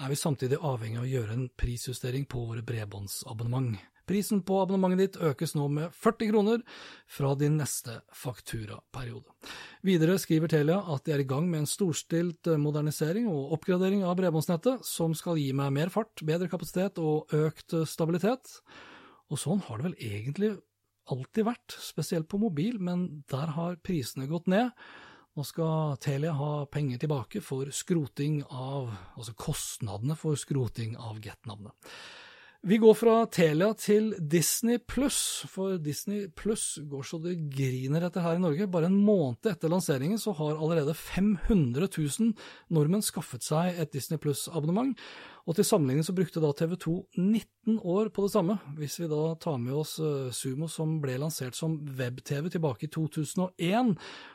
er 0.00 0.08
vi 0.08 0.16
samtidig 0.16 0.56
avhengig 0.56 1.02
av 1.02 1.04
å 1.04 1.10
gjøre 1.10 1.36
en 1.36 1.50
prisjustering 1.60 2.24
på 2.32 2.46
våre 2.48 2.64
bredbåndsabonnement. 2.64 3.76
Prisen 4.08 4.40
på 4.40 4.56
abonnementet 4.62 5.02
ditt 5.02 5.18
økes 5.28 5.52
nå 5.52 5.66
med 5.68 5.92
40 6.00 6.30
kroner 6.32 6.64
fra 7.12 7.34
din 7.38 7.60
neste 7.60 7.98
fakturaperiode. 8.22 9.28
Videre 9.84 10.16
skriver 10.18 10.48
Telia 10.48 10.80
at 10.94 11.04
de 11.04 11.12
er 11.12 11.26
i 11.26 11.28
gang 11.28 11.44
med 11.50 11.66
en 11.66 11.68
storstilt 11.68 12.48
modernisering 12.56 13.28
og 13.28 13.52
oppgradering 13.58 14.00
av 14.08 14.16
bredbåndsnettet, 14.22 14.80
som 14.88 15.12
skal 15.12 15.36
gi 15.36 15.52
meg 15.52 15.76
mer 15.76 15.92
fart, 15.92 16.24
bedre 16.24 16.48
kapasitet 16.48 17.04
og 17.04 17.28
økt 17.36 17.76
stabilitet. 17.84 18.56
Og 19.28 19.44
sånn 19.44 19.60
har 19.68 19.78
det 19.78 19.90
vel 19.90 20.00
egentlig 20.00 20.54
alltid 21.12 21.46
vært, 21.48 21.76
spesielt 21.82 22.28
på 22.30 22.40
mobil, 22.42 22.78
men 22.82 23.24
der 23.30 23.54
har 23.56 23.78
prisene 23.84 24.28
gått 24.30 24.50
ned. 24.50 24.72
Nå 25.38 25.44
skal 25.46 25.98
Telia 26.02 26.32
ha 26.34 26.64
penger 26.70 27.02
tilbake 27.02 27.42
for 27.44 27.70
skroting 27.74 28.40
av, 28.50 28.90
altså 29.14 29.36
kostnadene 29.38 30.16
for 30.18 30.38
skroting 30.38 30.96
av 30.98 31.20
Get-navnet. 31.22 31.94
Vi 32.60 32.76
går 32.76 32.92
fra 32.92 33.12
Telia 33.32 33.70
til 33.72 34.10
Disney 34.20 34.76
pluss, 34.84 35.46
for 35.48 35.78
Disney 35.80 36.26
pluss 36.36 36.74
går 36.84 37.06
så 37.08 37.16
det 37.24 37.38
griner 37.54 38.04
etter 38.04 38.20
her 38.20 38.36
i 38.36 38.42
Norge. 38.42 38.66
Bare 38.68 38.90
en 38.90 38.98
måned 39.00 39.48
etter 39.48 39.72
lanseringen 39.72 40.20
så 40.20 40.34
har 40.36 40.58
allerede 40.58 40.92
500 40.92 41.88
000 41.88 42.34
nordmenn 42.76 43.06
skaffet 43.06 43.46
seg 43.46 43.80
et 43.80 43.94
Disney 43.96 44.20
pluss-abonnement. 44.20 44.92
Og 45.48 45.56
til 45.56 45.66
sammenligning 45.66 46.04
så 46.06 46.14
brukte 46.16 46.42
da 46.42 46.52
TV 46.56 46.76
2 46.80 46.94
19 47.16 47.78
år 47.80 48.10
på 48.12 48.26
det 48.26 48.32
samme, 48.34 48.58
hvis 48.76 48.98
vi 49.00 49.08
da 49.10 49.34
tar 49.40 49.58
med 49.62 49.74
oss 49.80 49.96
eh, 50.02 50.30
Sumo 50.36 50.68
som 50.68 50.98
ble 51.02 51.16
lansert 51.20 51.56
som 51.56 51.78
web-TV 51.98 52.50
tilbake 52.52 52.86
i 52.86 52.92
2001, 52.92 53.94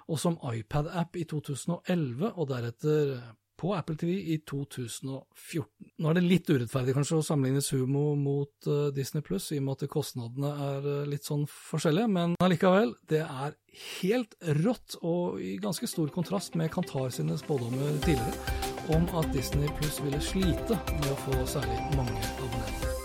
og 0.09 0.21
som 0.21 0.39
iPad-app 0.53 1.17
i 1.19 1.27
2011, 1.29 2.31
og 2.33 2.49
deretter 2.49 3.17
på 3.65 3.73
Apple 3.73 3.95
TV 3.97 4.11
i 4.33 4.37
2014. 4.45 5.89
Nå 5.97 6.09
er 6.09 6.17
det 6.17 6.25
litt 6.25 6.49
urettferdig 6.51 6.93
kanskje 6.95 7.19
å 7.19 7.25
sammenligne 7.25 7.63
Sumo 7.65 8.11
mot 8.19 8.69
uh, 8.69 8.91
Disney 8.93 9.25
Pluss, 9.25 9.49
i 9.55 9.59
og 9.61 9.65
med 9.65 9.79
at 9.79 9.89
kostnadene 9.91 10.51
er 10.67 10.85
uh, 10.85 11.07
litt 11.09 11.25
sånn 11.25 11.47
forskjellige, 11.49 12.11
men 12.13 12.35
allikevel, 12.45 12.93
det 13.09 13.23
er 13.25 13.55
helt 14.01 14.37
rått 14.61 14.99
og 15.01 15.41
i 15.41 15.55
ganske 15.61 15.89
stor 15.89 16.13
kontrast 16.13 16.55
med 16.59 16.71
Kantar 16.75 17.09
sine 17.15 17.39
spådommer 17.41 17.97
tidligere 18.05 18.93
om 18.93 19.07
at 19.17 19.31
Disney 19.33 19.71
Pluss 19.79 19.97
ville 20.05 20.21
slite 20.21 20.77
med 20.99 21.09
å 21.09 21.17
få 21.25 21.41
særlig 21.57 21.81
mange 21.97 22.21
abonnenter. 22.35 22.95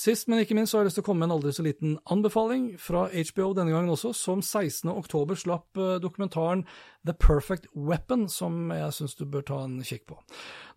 Sist, 0.00 0.28
men 0.30 0.38
ikke 0.40 0.54
minst, 0.54 0.70
så 0.70 0.78
har 0.78 0.84
jeg 0.84 0.90
lyst 0.90 0.96
til 1.00 1.02
å 1.02 1.06
komme 1.10 1.24
med 1.24 1.28
en 1.28 1.34
aldri 1.34 1.50
så 1.52 1.64
liten 1.66 1.96
anbefaling 2.14 2.68
fra 2.80 3.08
HBO 3.10 3.50
denne 3.58 3.74
gangen 3.74 3.90
også, 3.92 4.14
som 4.16 4.40
16. 4.40 4.88
oktober 4.94 5.36
slapp 5.36 5.76
eh, 5.76 5.98
dokumentaren 6.00 6.62
The 7.06 7.14
Perfect 7.16 7.66
Weapon, 7.74 8.26
som 8.28 8.68
jeg 8.74 8.92
syns 8.92 9.14
du 9.16 9.24
bør 9.24 9.44
ta 9.46 9.62
en 9.64 9.78
kikk 9.86 10.04
på. 10.10 10.18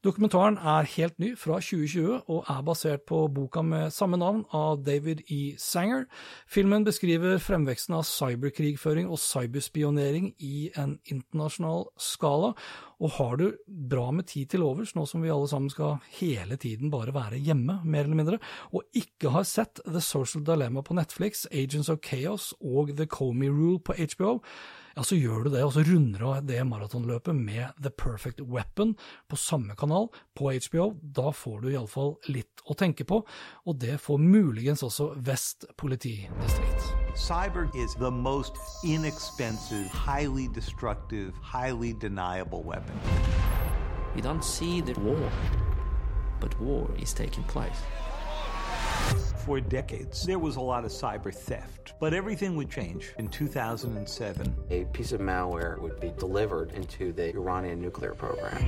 Dokumentaren 0.03 0.55
er 0.57 0.87
helt 0.95 1.17
ny, 1.19 1.33
fra 1.39 1.57
2020, 1.63 2.23
og 2.31 2.47
er 2.51 2.63
basert 2.67 3.05
på 3.07 3.21
boka 3.31 3.63
med 3.63 3.91
samme 3.95 4.19
navn 4.19 4.41
av 4.55 4.81
David 4.83 5.23
E. 5.31 5.55
Sanger. 5.59 6.05
Filmen 6.47 6.83
beskriver 6.87 7.39
fremveksten 7.43 7.95
av 7.95 8.05
cyberkrigføring 8.07 9.07
og 9.11 9.19
cyberspionering 9.23 10.33
i 10.43 10.69
en 10.79 10.97
internasjonal 11.11 11.87
skala, 11.99 12.53
og 13.03 13.15
har 13.17 13.39
du 13.39 13.47
bra 13.67 14.09
med 14.15 14.27
tid 14.31 14.51
til 14.53 14.63
overs, 14.63 14.93
nå 14.95 15.03
som 15.09 15.23
vi 15.23 15.31
alle 15.31 15.49
sammen 15.51 15.71
skal 15.71 15.97
hele 16.19 16.55
tiden 16.59 16.91
bare 16.91 17.15
være 17.15 17.41
hjemme, 17.43 17.81
mer 17.83 18.07
eller 18.07 18.19
mindre, 18.19 18.39
og 18.71 18.87
ikke 18.95 19.31
har 19.35 19.47
sett 19.47 19.83
The 19.87 20.03
Social 20.03 20.43
Dilemma 20.47 20.83
på 20.83 20.95
Netflix, 20.95 21.43
Agents 21.51 21.91
of 21.91 21.99
Chaos 22.03 22.53
og 22.61 22.95
The 22.95 23.07
Comey 23.11 23.51
Rule 23.51 23.79
på 23.83 23.95
HBO, 23.99 24.37
ja, 24.95 25.03
så 25.03 25.17
gjør 25.17 25.47
du 25.47 25.49
det, 25.55 25.63
og 25.65 25.73
så 25.73 25.81
runder 25.87 26.21
du 26.21 26.27
av 26.29 26.45
det 26.45 26.59
maratonløpet 26.69 27.35
med 27.35 27.79
The 27.81 27.89
Perfect 27.89 28.43
Weapon 28.45 28.93
på 29.29 29.39
samme 29.39 29.73
kanal 29.79 30.09
på 30.37 30.51
HBO. 30.53 30.91
Da 31.01 31.31
får 31.33 31.63
du 31.63 31.71
iallfall 31.71 32.13
litt 32.29 32.61
å 32.69 32.77
tenke 32.77 33.07
på, 33.09 33.23
og 33.65 33.79
det 33.81 33.97
får 34.03 34.21
muligens 34.21 34.85
også 34.85 35.13
Vest 35.25 35.65
politidistrikt. 35.81 36.91
Cyber 37.15 37.69
is 37.75 37.95
the 37.95 38.11
most 38.11 38.57
inexpensive, 38.85 39.87
highly 39.87 40.47
destructive, 40.53 41.33
highly 41.41 41.93
deniable 41.93 42.63
weapon. 42.63 42.97
You 44.15 44.21
don't 44.21 44.43
see 44.43 44.81
the 44.81 44.93
war, 45.01 45.29
but 46.39 46.59
war 46.59 46.89
is 46.97 47.13
taking 47.13 47.43
place. 47.45 47.81
For 49.45 49.59
decades, 49.59 50.25
there 50.25 50.39
was 50.39 50.55
a 50.55 50.61
lot 50.61 50.85
of 50.85 50.91
cyber 50.91 51.33
theft, 51.33 51.95
but 51.99 52.13
everything 52.13 52.55
would 52.55 52.69
change 52.69 53.11
in 53.17 53.27
2007. 53.27 54.55
A 54.69 54.85
piece 54.85 55.11
of 55.11 55.19
malware 55.19 55.77
would 55.79 55.99
be 55.99 56.13
delivered 56.17 56.71
into 56.71 57.11
the 57.11 57.35
Iranian 57.35 57.81
nuclear 57.81 58.13
program. 58.13 58.63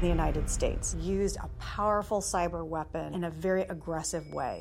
The 0.00 0.06
United 0.06 0.48
States 0.48 0.94
used 1.00 1.36
a 1.38 1.48
powerful 1.58 2.20
cyber 2.20 2.64
weapon 2.64 3.12
in 3.12 3.24
a 3.24 3.30
very 3.30 3.62
aggressive 3.62 4.24
way. 4.32 4.60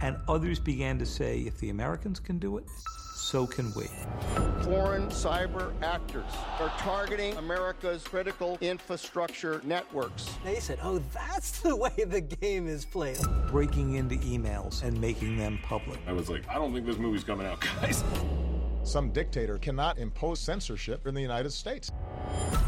And 0.00 0.16
others 0.26 0.58
began 0.58 0.98
to 0.98 1.06
say, 1.06 1.40
if 1.40 1.56
the 1.58 1.70
Americans 1.70 2.18
can 2.18 2.38
do 2.38 2.58
it, 2.58 2.64
so 3.26 3.44
can 3.44 3.72
we. 3.74 3.88
Foreign 4.62 5.08
cyber 5.08 5.72
actors 5.82 6.30
are 6.60 6.72
targeting 6.78 7.36
America's 7.38 8.04
critical 8.04 8.56
infrastructure 8.60 9.60
networks. 9.64 10.30
They 10.44 10.60
said, 10.60 10.78
oh, 10.80 11.02
that's 11.12 11.58
the 11.60 11.74
way 11.74 11.90
the 12.06 12.20
game 12.20 12.68
is 12.68 12.84
played. 12.84 13.18
Breaking 13.48 13.94
into 13.94 14.14
emails 14.18 14.84
and 14.84 15.00
making 15.00 15.36
them 15.36 15.58
public. 15.64 15.98
I 16.06 16.12
was 16.12 16.30
like, 16.30 16.48
I 16.48 16.54
don't 16.54 16.72
think 16.72 16.86
this 16.86 16.98
movie's 16.98 17.24
coming 17.24 17.48
out, 17.48 17.60
guys. 17.80 18.04
Some 18.86 19.10
dictator 19.10 19.58
cannot 19.58 19.98
impose 19.98 20.38
censorship 20.38 21.08
in 21.08 21.14
the 21.14 21.20
United 21.20 21.50
States. 21.50 21.90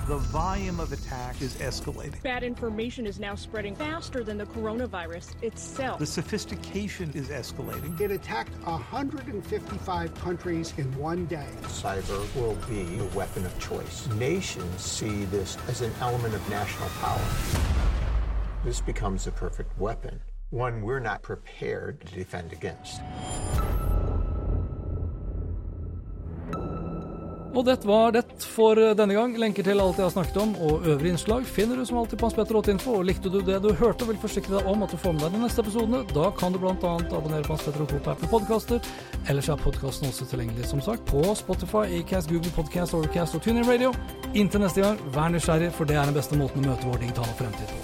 The 0.08 0.16
volume 0.16 0.80
of 0.80 0.92
attack 0.92 1.40
is 1.40 1.54
escalating. 1.56 2.20
Bad 2.24 2.42
information 2.42 3.06
is 3.06 3.20
now 3.20 3.36
spreading 3.36 3.76
faster 3.76 4.24
than 4.24 4.36
the 4.36 4.46
coronavirus 4.46 5.40
itself. 5.44 6.00
The 6.00 6.06
sophistication 6.06 7.12
is 7.14 7.28
escalating. 7.28 8.00
It 8.00 8.10
attacked 8.10 8.50
155 8.64 10.14
countries 10.16 10.74
in 10.76 10.92
one 10.98 11.26
day. 11.26 11.46
Cyber 11.62 12.34
will 12.34 12.56
be 12.68 12.98
a 12.98 13.04
weapon 13.16 13.46
of 13.46 13.56
choice. 13.60 14.08
Nations 14.14 14.80
see 14.80 15.24
this 15.26 15.56
as 15.68 15.82
an 15.82 15.92
element 16.00 16.34
of 16.34 16.50
national 16.50 16.88
power. 17.00 17.20
This 18.64 18.80
becomes 18.80 19.28
a 19.28 19.30
perfect 19.30 19.78
weapon, 19.78 20.20
one 20.50 20.82
we're 20.82 20.98
not 20.98 21.22
prepared 21.22 22.04
to 22.06 22.14
defend 22.14 22.52
against. 22.52 23.02
Og 27.58 27.64
det 27.66 27.80
var 27.88 28.12
det 28.14 28.22
for 28.38 28.78
denne 28.78 29.14
gang. 29.16 29.32
Lenker 29.40 29.66
til 29.66 29.80
alt 29.82 29.98
jeg 29.98 30.06
har 30.06 30.12
snakket 30.14 30.36
om 30.38 30.52
og 30.62 30.84
øvrige 30.86 31.16
innslag 31.16 31.46
finner 31.46 31.80
du 31.80 31.82
som 31.88 31.98
alltid 31.98 32.20
på 32.20 32.28
Hans 32.28 32.36
Petter 32.36 32.58
8info. 32.60 32.92
Og 33.00 33.08
likte 33.08 33.32
du 33.34 33.40
det 33.42 33.56
du 33.64 33.72
hørte 33.80 34.06
og 34.06 34.12
vil 34.12 34.20
forsikre 34.22 34.60
deg 34.60 34.68
om 34.70 34.84
at 34.86 34.94
du 34.94 35.00
får 35.02 35.16
med 35.16 35.24
deg 35.26 35.34
de 35.34 35.42
neste 35.42 35.64
episodene, 35.64 36.04
da 36.14 36.30
kan 36.38 36.54
du 36.54 36.60
bl.a. 36.62 36.94
abonnere 37.18 37.42
på 37.42 37.56
Hans 37.56 37.66
Petter 37.66 37.82
8 37.88 37.98
på 38.04 38.14
Apple 38.14 38.30
Podcaster. 38.30 38.92
Ellers 39.26 39.50
er 39.50 39.58
podkasten 39.64 40.12
også 40.12 40.30
tilgjengelig 40.30 40.70
som 40.70 40.84
sagt 40.84 41.02
på 41.10 41.24
Spotify, 41.42 41.82
Acast, 41.98 42.30
Google 42.30 42.54
Podcast, 42.54 42.94
Overcast 42.94 43.34
og 43.34 43.42
TuneIn 43.42 43.66
Radio. 43.66 43.90
Inntil 44.38 44.62
neste 44.62 44.86
gang, 44.86 45.02
vær 45.18 45.34
nysgjerrig, 45.34 45.74
for 45.74 45.90
det 45.90 45.98
er 45.98 46.06
den 46.06 46.18
beste 46.20 46.38
måten 46.38 46.62
å 46.62 46.70
møte 46.70 46.86
vår 46.86 47.02
digitale 47.08 47.34
fremtid 47.42 47.74
på. 47.74 47.77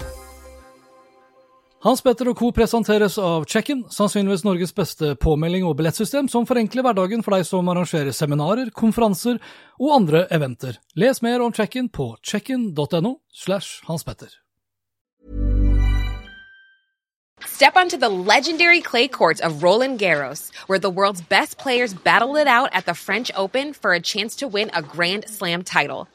Hans 1.85 2.01
Petter 2.01 2.31
og 2.31 2.39
co. 2.39 2.47
presenteres 2.49 3.19
av 3.21 3.43
Check-in, 3.45 3.83
sannsynligvis 3.93 4.41
Norges 4.41 4.71
beste 4.73 5.11
påmelding 5.21 5.67
og 5.69 5.75
billettsystem, 5.77 6.25
som 6.33 6.47
forenkler 6.49 6.81
hverdagen 6.81 7.21
for 7.21 7.35
deg 7.35 7.45
som 7.45 7.69
arrangerer 7.69 8.09
seminarer, 8.09 8.71
konferanser 8.73 9.37
og 9.77 9.91
andre 9.93 10.23
eventer. 10.33 10.79
Les 10.97 11.21
mer 11.21 11.45
om 11.45 11.53
Check-in 11.53 11.91
på 11.93 12.15
checkin.no 12.25 13.19
slash 13.29 13.85
Hans 13.85 14.03
Petter. 14.03 14.33
Step 17.45 17.75
onto 17.75 17.97
the 17.97 18.09
legendary 18.09 18.81
clay 18.81 19.07
courts 19.07 19.39
of 19.39 19.61
Roland 19.61 19.99
Garros, 19.99 20.49
where 20.65 20.79
the 20.79 20.89
world's 20.89 21.21
best 21.21 21.59
players 21.59 21.93
battle 21.93 22.35
it 22.35 22.47
out 22.47 22.69
at 22.73 22.87
the 22.87 22.95
French 22.95 23.29
Open 23.35 23.73
for 23.73 23.93
a 23.93 24.01
chance 24.01 24.35
to 24.37 24.47
win 24.47 24.71
a 24.73 24.81
Grand 24.81 25.25
Slam 25.29 25.61
title. 25.61 26.07